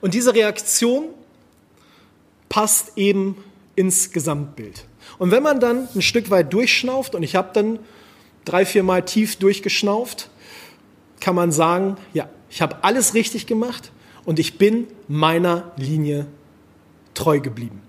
Und 0.00 0.14
diese 0.14 0.34
Reaktion 0.34 1.04
passt 2.48 2.92
eben 2.96 3.36
ins 3.76 4.12
Gesamtbild. 4.12 4.86
Und 5.18 5.30
wenn 5.30 5.42
man 5.42 5.60
dann 5.60 5.88
ein 5.94 6.02
Stück 6.02 6.30
weit 6.30 6.52
durchschnauft, 6.52 7.14
und 7.14 7.22
ich 7.22 7.36
habe 7.36 7.50
dann 7.52 7.78
drei, 8.44 8.64
vier 8.66 8.82
Mal 8.82 9.04
tief 9.04 9.36
durchgeschnauft, 9.36 10.30
kann 11.20 11.34
man 11.34 11.52
sagen, 11.52 11.96
ja, 12.12 12.28
ich 12.50 12.62
habe 12.62 12.82
alles 12.82 13.14
richtig 13.14 13.46
gemacht 13.46 13.92
und 14.24 14.38
ich 14.38 14.58
bin 14.58 14.86
meiner 15.08 15.72
Linie 15.76 16.26
treu 17.14 17.40
geblieben. 17.40 17.82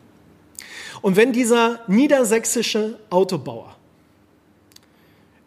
Und 1.02 1.16
wenn 1.16 1.34
dieser 1.34 1.82
niedersächsische 1.88 3.00
Autobauer 3.10 3.76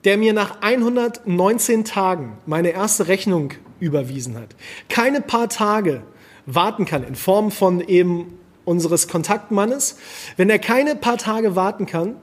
der 0.05 0.17
mir 0.17 0.33
nach 0.33 0.63
119 0.63 1.85
Tagen 1.85 2.39
meine 2.47 2.71
erste 2.71 3.09
Rechnung 3.09 3.55
überwiesen 3.81 4.37
hat, 4.37 4.55
keine 4.89 5.21
paar 5.21 5.49
Tage 5.49 6.03
warten 6.47 6.85
kann 6.85 7.05
in 7.05 7.15
Form 7.15 7.51
von 7.51 7.81
eben 7.81 8.39
unseres 8.69 9.09
Kontaktmannes, 9.09 9.97
wenn 10.37 10.51
er 10.51 10.59
keine 10.59 10.95
paar 10.95 11.17
Tage 11.17 11.57
warten 11.57 11.87
kann, 11.87 12.17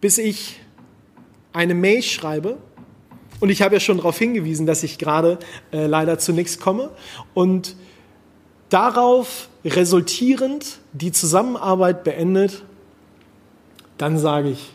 bis 0.00 0.16
ich 0.18 0.60
eine 1.52 1.74
Mail 1.74 2.02
schreibe, 2.02 2.58
und 3.40 3.50
ich 3.50 3.60
habe 3.60 3.74
ja 3.74 3.80
schon 3.80 3.96
darauf 3.96 4.16
hingewiesen, 4.16 4.66
dass 4.66 4.84
ich 4.84 4.98
gerade 4.98 5.40
äh, 5.72 5.86
leider 5.86 6.18
zu 6.18 6.32
nichts 6.32 6.60
komme, 6.60 6.90
und 7.34 7.76
darauf 8.68 9.48
resultierend 9.64 10.78
die 10.92 11.10
Zusammenarbeit 11.10 12.04
beendet, 12.04 12.62
dann 13.98 14.18
sage 14.18 14.50
ich, 14.50 14.72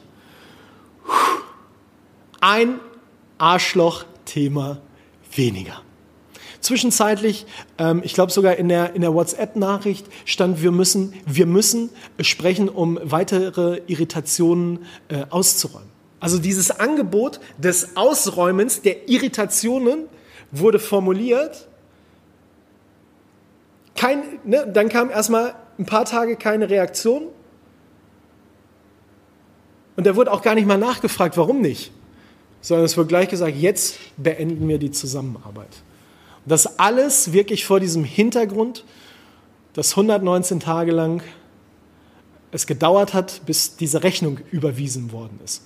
ein 2.42 2.80
Arschloch-Thema 3.38 4.80
weniger. 5.34 5.82
Zwischenzeitlich, 6.62 7.46
ähm, 7.78 8.02
ich 8.04 8.14
glaube 8.14 8.32
sogar 8.32 8.56
in 8.56 8.70
der, 8.70 8.96
in 8.96 9.02
der 9.02 9.14
WhatsApp-Nachricht 9.14 10.06
stand, 10.26 10.62
wir 10.62 10.72
müssen, 10.72 11.14
wir 11.26 11.46
müssen 11.46 11.90
sprechen, 12.22 12.70
um 12.70 13.00
weitere 13.04 13.82
Irritationen 13.88 14.86
äh, 15.10 15.26
auszuräumen. 15.30 15.90
Also 16.20 16.40
dieses 16.40 16.72
Angebot 16.72 17.40
des 17.58 17.96
Ausräumens 17.96 18.82
der 18.82 19.08
Irritationen 19.08 20.06
wurde 20.52 20.80
formuliert. 20.80 21.68
Kein, 23.96 24.24
ne, 24.44 24.70
dann 24.72 24.90
kam 24.90 25.10
erstmal 25.10 25.56
ein 25.78 25.86
paar 25.86 26.06
Tage 26.06 26.36
keine 26.36 26.70
Reaktion. 26.70 27.24
Und 29.96 30.06
da 30.06 30.16
wurde 30.16 30.32
auch 30.32 30.42
gar 30.42 30.56
nicht 30.56 30.68
mal 30.68 30.78
nachgefragt, 30.78 31.38
warum 31.38 31.62
nicht 31.62 31.92
sondern 32.62 32.86
es 32.86 32.98
wird 32.98 33.08
gleich 33.08 33.30
gesagt, 33.30 33.56
jetzt 33.56 33.98
beenden 34.18 34.68
wir 34.68 34.78
die 34.78 34.92
Zusammenarbeit. 34.92 35.70
Das 36.48 36.80
alles 36.80 37.34
wirklich 37.34 37.66
vor 37.66 37.80
diesem 37.82 38.06
Hintergrund, 38.06 38.86
dass 39.74 39.92
119 39.92 40.62
Tage 40.62 40.92
lang 40.92 41.22
es 42.52 42.66
gedauert 42.66 43.14
hat, 43.14 43.46
bis 43.46 43.76
diese 43.76 44.04
Rechnung 44.04 44.40
überwiesen 44.52 45.12
worden 45.12 45.40
ist. 45.44 45.66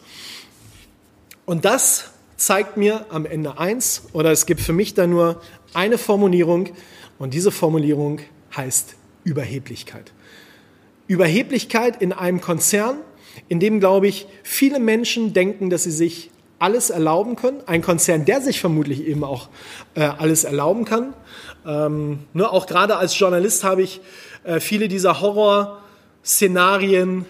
Und 1.46 1.66
das 1.66 2.10
zeigt 2.36 2.78
mir 2.78 3.06
am 3.10 3.28
Ende 3.28 3.60
eins, 3.60 4.04
oder 4.14 4.32
es 4.32 4.48
gibt 4.48 4.62
für 4.62 4.74
mich 4.74 4.96
da 4.96 5.06
nur 5.06 5.40
eine 5.74 6.00
Formulierung, 6.00 6.70
und 7.20 7.36
diese 7.36 7.52
Formulierung 7.52 8.20
heißt 8.56 8.96
Überheblichkeit. 9.24 10.12
Überheblichkeit 11.06 12.02
in 12.02 12.14
einem 12.14 12.42
Konzern, 12.42 12.98
in 13.48 13.60
dem, 13.60 13.80
glaube 13.80 14.08
ich, 14.08 14.26
viele 14.42 14.80
Menschen 14.80 15.34
denken, 15.34 15.70
dass 15.70 15.84
sie 15.84 15.92
sich 15.92 16.32
alles 16.62 16.90
erlauben 16.90 17.36
können. 17.36 17.62
Ein 17.66 17.82
Konzern, 17.82 18.26
der 18.26 18.42
sich 18.42 18.60
vermutlich 18.60 19.06
eben 19.06 19.24
auch 19.24 19.50
äh, 19.96 20.02
alles 20.02 20.44
erlauben 20.44 20.86
kann. 20.86 21.14
Ähm, 21.66 22.20
ne, 22.34 22.50
auch 22.50 22.68
gerade 22.68 22.98
als 22.98 23.18
Journalist 23.18 23.64
habe 23.64 23.82
ich 23.82 24.02
äh, 24.44 24.60
viele 24.60 24.88
dieser 24.88 25.22
Horrorszenarien 25.22 27.26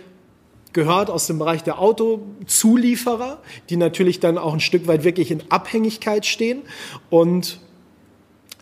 gehört 0.73 1.09
aus 1.09 1.27
dem 1.27 1.39
Bereich 1.39 1.63
der 1.63 1.79
Autozulieferer, 1.79 3.41
die 3.69 3.77
natürlich 3.77 4.19
dann 4.19 4.37
auch 4.37 4.53
ein 4.53 4.59
Stück 4.59 4.87
weit 4.87 5.03
wirklich 5.03 5.31
in 5.31 5.43
Abhängigkeit 5.49 6.25
stehen. 6.25 6.61
Und 7.09 7.59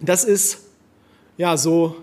das 0.02 0.24
ist 0.24 0.66
ja 1.38 1.58
so 1.58 1.96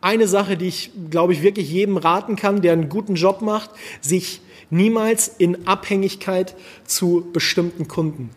eine 0.00 0.28
Sache, 0.28 0.56
die 0.56 0.68
ich, 0.68 0.90
glaube 1.10 1.32
ich, 1.32 1.42
wirklich 1.42 1.70
jedem 1.70 1.96
raten 1.96 2.36
kann, 2.36 2.62
der 2.62 2.74
einen 2.74 2.88
guten 2.88 3.14
Job 3.14 3.42
macht, 3.42 3.70
sich 4.00 4.40
niemals 4.72 5.28
in 5.28 5.66
Abhängigkeit 5.66 6.54
zu 6.86 7.28
bestimmten 7.32 7.86
Kunden 7.88 8.30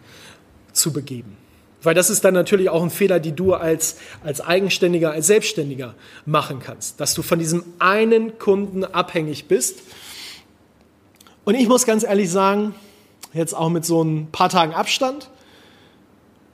zu 0.73 0.91
begeben. 0.91 1.37
Weil 1.81 1.93
das 1.93 2.09
ist 2.09 2.25
dann 2.25 2.33
natürlich 2.33 2.69
auch 2.69 2.83
ein 2.83 2.89
Fehler, 2.89 3.19
die 3.19 3.31
du 3.31 3.53
als, 3.53 3.97
als 4.23 4.41
Eigenständiger, 4.41 5.11
als 5.11 5.27
Selbstständiger 5.27 5.95
machen 6.25 6.59
kannst. 6.59 6.99
Dass 6.99 7.13
du 7.13 7.21
von 7.21 7.39
diesem 7.39 7.63
einen 7.79 8.37
Kunden 8.37 8.83
abhängig 8.83 9.45
bist. 9.45 9.81
Und 11.45 11.55
ich 11.55 11.67
muss 11.67 11.85
ganz 11.85 12.03
ehrlich 12.03 12.29
sagen, 12.29 12.75
jetzt 13.33 13.53
auch 13.53 13.69
mit 13.69 13.85
so 13.85 14.03
ein 14.03 14.27
paar 14.31 14.49
Tagen 14.49 14.73
Abstand, 14.73 15.29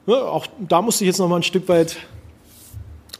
ne, 0.06 0.16
auch 0.16 0.46
da 0.60 0.82
musste 0.82 1.04
ich 1.04 1.08
jetzt 1.08 1.18
noch 1.18 1.28
mal 1.28 1.36
ein 1.36 1.42
Stück 1.42 1.66
weit 1.68 1.96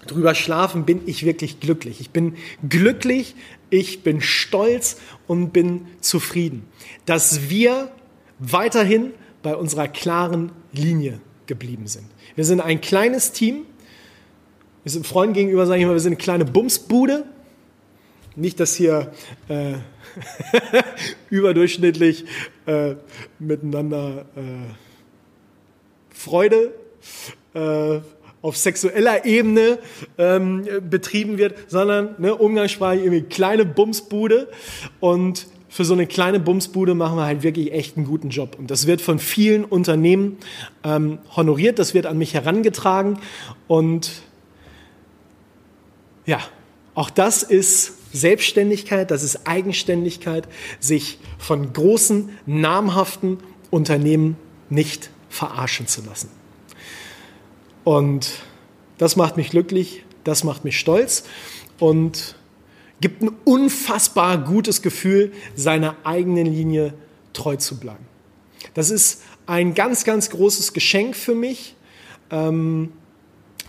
drüber 0.07 0.35
schlafen, 0.35 0.85
bin 0.85 1.01
ich 1.07 1.25
wirklich 1.25 1.61
glücklich. 1.61 2.01
Ich 2.01 2.11
bin 2.11 2.37
glücklich, 2.69 3.35
ich 3.73 4.03
bin 4.03 4.21
stolz 4.21 4.99
und 5.27 5.53
bin 5.53 5.87
zufrieden, 6.01 6.67
dass 7.07 7.49
wir 7.49 7.91
weiterhin 8.39 9.15
bei 9.43 9.57
unserer 9.57 9.89
klaren 9.89 10.53
Linie 10.73 11.21
geblieben 11.47 11.87
sind. 11.87 12.05
Wir 12.37 12.45
sind 12.45 12.61
ein 12.61 12.83
kleines 12.83 13.33
Team. 13.33 13.65
Wir 14.83 14.93
sind 14.93 15.07
Freunden 15.07 15.33
gegenüber, 15.35 15.67
sage 15.67 15.81
ich 15.81 15.87
mal, 15.87 15.95
wir 15.95 16.01
sind 16.01 16.13
eine 16.13 16.23
kleine 16.23 16.45
Bumsbude. 16.45 17.25
Nicht, 18.37 18.61
dass 18.61 18.75
hier 18.75 19.11
äh, 19.49 19.75
überdurchschnittlich 21.31 22.27
äh, 22.67 22.97
miteinander 23.39 24.27
äh, 24.37 24.75
Freude 26.11 26.75
äh, 27.55 28.01
auf 28.43 28.57
sexueller 28.57 29.25
Ebene 29.25 29.79
ähm, 30.19 30.67
betrieben 30.91 31.39
wird, 31.39 31.55
sondern 31.69 32.17
ne, 32.19 32.35
umgangssprachlich 32.35 33.05
irgendwie 33.05 33.23
kleine 33.23 33.65
Bumsbude. 33.65 34.49
Und 35.01 35.47
für 35.69 35.85
so 35.85 35.95
eine 35.95 36.07
kleine 36.07 36.39
Bumsbude 36.39 36.95
machen 36.95 37.17
wir 37.17 37.25
halt 37.25 37.43
wirklich 37.43 37.73
echt 37.73 37.97
einen 37.97 38.05
guten 38.05 38.29
Job. 38.29 38.57
Und 38.59 38.71
das 38.71 38.87
wird 38.87 39.01
von 39.01 39.19
vielen 39.19 39.65
Unternehmen 39.65 40.37
ähm, 40.85 41.19
honoriert, 41.35 41.79
das 41.79 41.95
wird 41.95 42.05
an 42.05 42.19
mich 42.19 42.35
herangetragen. 42.35 43.19
Und 43.69 44.11
ja, 46.27 46.41
auch 46.95 47.09
das 47.09 47.43
ist 47.43 47.95
Selbstständigkeit, 48.13 49.11
das 49.11 49.23
ist 49.23 49.47
Eigenständigkeit, 49.47 50.47
sich 50.79 51.19
von 51.39 51.73
großen, 51.73 52.31
namhaften 52.45 53.39
Unternehmen 53.71 54.37
nicht 54.69 55.11
verarschen 55.31 55.87
zu 55.87 56.03
lassen. 56.05 56.42
Und 57.85 58.31
das 58.99 59.17
macht 59.17 59.37
mich 59.37 59.51
glücklich, 59.51 60.05
das 60.25 60.45
macht 60.45 60.65
mich 60.65 60.79
stolz 60.79 61.25
und 61.79 62.37
gibt 63.01 63.23
ein 63.23 63.31
unfassbar 63.45 64.39
gutes 64.39 64.83
Gefühl, 64.83 65.33
seiner 65.57 65.97
eigenen 66.05 66.47
Linie 66.47 66.95
treu 67.33 67.57
zu 67.57 67.79
bleiben. 67.79 68.07
Das 68.75 68.91
ist 68.91 69.23
ein 69.47 69.75
ganz, 69.75 70.05
ganz 70.05 70.31
großes 70.31 70.73
Geschenk 70.73 71.17
für 71.17 71.35
mich. 71.35 71.75
Ähm, 72.31 72.93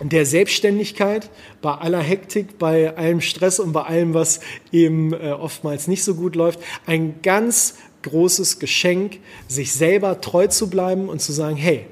der 0.00 0.26
Selbstständigkeit, 0.26 1.30
bei 1.62 1.72
aller 1.72 2.00
Hektik, 2.00 2.58
bei 2.58 2.96
allem 2.96 3.20
Stress 3.20 3.60
und 3.60 3.72
bei 3.72 3.82
allem, 3.82 4.12
was 4.14 4.40
eben 4.72 5.12
äh, 5.12 5.30
oftmals 5.30 5.86
nicht 5.86 6.02
so 6.02 6.14
gut 6.14 6.34
läuft, 6.34 6.60
ein 6.86 7.22
ganz 7.22 7.76
großes 8.02 8.58
Geschenk, 8.58 9.18
sich 9.48 9.72
selber 9.72 10.20
treu 10.20 10.48
zu 10.48 10.68
bleiben 10.68 11.08
und 11.08 11.20
zu 11.20 11.32
sagen, 11.32 11.56
hey, 11.56 11.86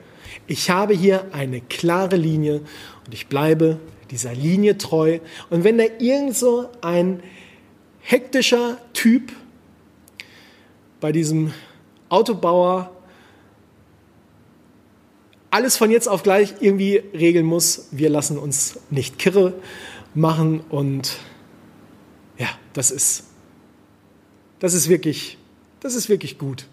ich 0.46 0.70
habe 0.70 0.94
hier 0.94 1.26
eine 1.32 1.60
klare 1.60 2.16
Linie 2.16 2.62
und 3.06 3.14
ich 3.14 3.26
bleibe 3.28 3.78
dieser 4.10 4.34
Linie 4.34 4.78
treu. 4.78 5.20
Und 5.50 5.64
wenn 5.64 5.78
da 5.78 5.84
irgend 5.98 6.36
so 6.36 6.68
ein 6.80 7.22
hektischer 8.00 8.78
Typ 8.92 9.32
bei 11.00 11.12
diesem 11.12 11.52
Autobauer 12.08 12.90
alles 15.50 15.76
von 15.76 15.90
jetzt 15.90 16.08
auf 16.08 16.22
gleich 16.22 16.54
irgendwie 16.60 17.02
regeln 17.12 17.44
muss, 17.44 17.88
wir 17.90 18.08
lassen 18.08 18.38
uns 18.38 18.80
nicht 18.90 19.18
kirre 19.18 19.52
machen 20.14 20.60
und 20.70 21.18
ja, 22.38 22.48
das 22.72 22.90
ist, 22.90 23.24
das 24.60 24.72
ist 24.72 24.88
wirklich, 24.88 25.36
das 25.80 25.94
ist 25.94 26.08
wirklich 26.08 26.38
gut. 26.38 26.66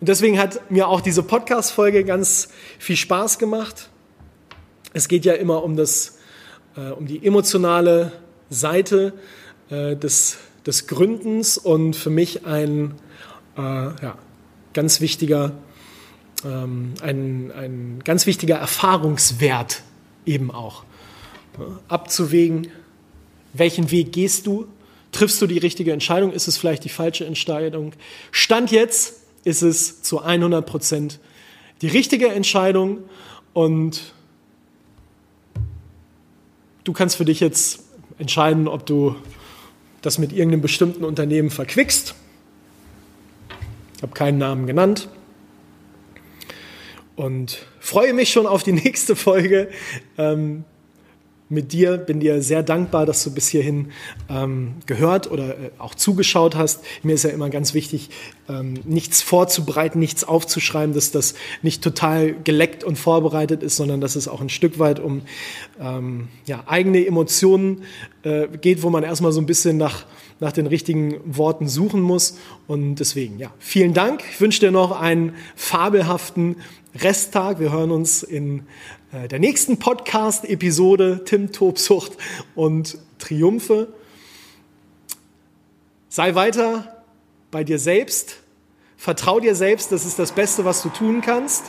Und 0.00 0.08
deswegen 0.08 0.38
hat 0.38 0.70
mir 0.70 0.88
auch 0.88 1.00
diese 1.00 1.22
Podcast-Folge 1.22 2.04
ganz 2.04 2.48
viel 2.78 2.96
Spaß 2.96 3.38
gemacht. 3.38 3.90
Es 4.92 5.08
geht 5.08 5.24
ja 5.24 5.34
immer 5.34 5.62
um, 5.62 5.76
das, 5.76 6.18
äh, 6.76 6.90
um 6.90 7.06
die 7.06 7.24
emotionale 7.24 8.12
Seite 8.48 9.12
äh, 9.68 9.96
des, 9.96 10.38
des 10.66 10.86
Gründens 10.86 11.58
und 11.58 11.94
für 11.94 12.10
mich 12.10 12.46
ein 12.46 12.94
äh, 13.56 13.60
ja, 13.60 14.18
ganz 14.72 15.00
wichtiger 15.00 15.52
ähm, 16.44 16.94
ein, 17.02 17.52
ein 17.52 18.00
ganz 18.04 18.26
wichtiger 18.26 18.56
Erfahrungswert 18.56 19.82
eben 20.24 20.50
auch. 20.50 20.84
Abzuwägen, 21.88 22.68
welchen 23.52 23.90
Weg 23.90 24.12
gehst 24.12 24.46
du? 24.46 24.66
Triffst 25.12 25.42
du 25.42 25.46
die 25.46 25.58
richtige 25.58 25.92
Entscheidung? 25.92 26.32
Ist 26.32 26.46
es 26.48 26.56
vielleicht 26.56 26.84
die 26.84 26.88
falsche 26.88 27.26
Entscheidung? 27.26 27.92
Stand 28.30 28.70
jetzt 28.70 29.19
ist 29.44 29.62
es 29.62 30.02
zu 30.02 30.20
100 30.20 30.64
Prozent 30.66 31.20
die 31.82 31.88
richtige 31.88 32.28
Entscheidung 32.28 32.98
und 33.52 34.12
du 36.84 36.92
kannst 36.92 37.16
für 37.16 37.24
dich 37.24 37.40
jetzt 37.40 37.84
entscheiden, 38.18 38.68
ob 38.68 38.84
du 38.86 39.16
das 40.02 40.18
mit 40.18 40.32
irgendeinem 40.32 40.62
bestimmten 40.62 41.04
Unternehmen 41.04 41.50
verquickst. 41.50 42.14
Ich 43.96 44.02
habe 44.02 44.12
keinen 44.12 44.38
Namen 44.38 44.66
genannt. 44.66 45.08
und 47.16 47.66
freue 47.80 48.14
mich 48.14 48.30
schon 48.30 48.46
auf 48.46 48.62
die 48.62 48.72
nächste 48.84 49.14
Folge. 49.14 49.68
Ähm, 50.16 50.64
mit 51.50 51.72
dir, 51.72 51.98
bin 51.98 52.20
dir 52.20 52.42
sehr 52.42 52.62
dankbar, 52.62 53.04
dass 53.04 53.24
du 53.24 53.34
bis 53.34 53.48
hierhin 53.48 53.88
ähm, 54.28 54.76
gehört 54.86 55.30
oder 55.30 55.48
äh, 55.48 55.70
auch 55.78 55.94
zugeschaut 55.96 56.54
hast. 56.54 56.82
Mir 57.02 57.14
ist 57.14 57.24
ja 57.24 57.30
immer 57.30 57.50
ganz 57.50 57.74
wichtig, 57.74 58.10
ähm, 58.48 58.74
nichts 58.84 59.20
vorzubereiten, 59.20 59.98
nichts 59.98 60.22
aufzuschreiben, 60.22 60.94
dass 60.94 61.10
das 61.10 61.34
nicht 61.62 61.82
total 61.82 62.34
geleckt 62.44 62.84
und 62.84 62.96
vorbereitet 62.96 63.64
ist, 63.64 63.76
sondern 63.76 64.00
dass 64.00 64.14
es 64.14 64.28
auch 64.28 64.40
ein 64.40 64.48
Stück 64.48 64.78
weit 64.78 65.00
um 65.00 65.22
ähm, 65.80 66.28
ja, 66.46 66.62
eigene 66.66 67.04
Emotionen 67.04 67.82
äh, 68.22 68.46
geht, 68.46 68.82
wo 68.82 68.90
man 68.90 69.02
erstmal 69.02 69.32
so 69.32 69.40
ein 69.40 69.46
bisschen 69.46 69.76
nach, 69.76 70.06
nach 70.40 70.52
den 70.52 70.66
richtigen 70.66 71.20
Worten 71.24 71.68
suchen 71.68 72.00
muss. 72.00 72.38
Und 72.66 72.96
deswegen, 72.96 73.38
ja, 73.38 73.52
vielen 73.58 73.94
Dank. 73.94 74.22
Ich 74.30 74.40
wünsche 74.40 74.60
dir 74.60 74.70
noch 74.70 74.98
einen 74.98 75.34
fabelhaften 75.54 76.56
Resttag. 76.94 77.60
Wir 77.60 77.70
hören 77.70 77.90
uns 77.90 78.22
in 78.22 78.66
äh, 79.12 79.28
der 79.28 79.38
nächsten 79.38 79.78
Podcast-Episode 79.78 81.22
Tim 81.24 81.52
Tobsucht 81.52 82.12
und 82.54 82.98
Triumphe. 83.18 83.88
Sei 86.08 86.34
weiter 86.34 87.04
bei 87.50 87.62
dir 87.62 87.78
selbst. 87.78 88.38
Vertrau 88.96 89.40
dir 89.40 89.54
selbst, 89.54 89.92
das 89.92 90.04
ist 90.04 90.18
das 90.18 90.32
Beste, 90.32 90.64
was 90.64 90.82
du 90.82 90.88
tun 90.88 91.20
kannst. 91.20 91.64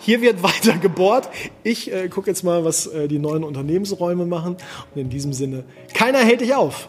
Hier 0.00 0.20
wird 0.20 0.42
weiter 0.42 0.78
gebohrt. 0.78 1.28
Ich 1.62 1.92
äh, 1.92 2.08
gucke 2.08 2.30
jetzt 2.30 2.42
mal, 2.42 2.64
was 2.64 2.86
äh, 2.86 3.08
die 3.08 3.18
neuen 3.18 3.44
Unternehmensräume 3.44 4.26
machen. 4.26 4.56
Und 4.94 5.00
in 5.00 5.10
diesem 5.10 5.32
Sinne, 5.32 5.64
keiner 5.94 6.18
hält 6.18 6.40
dich 6.40 6.54
auf. 6.54 6.88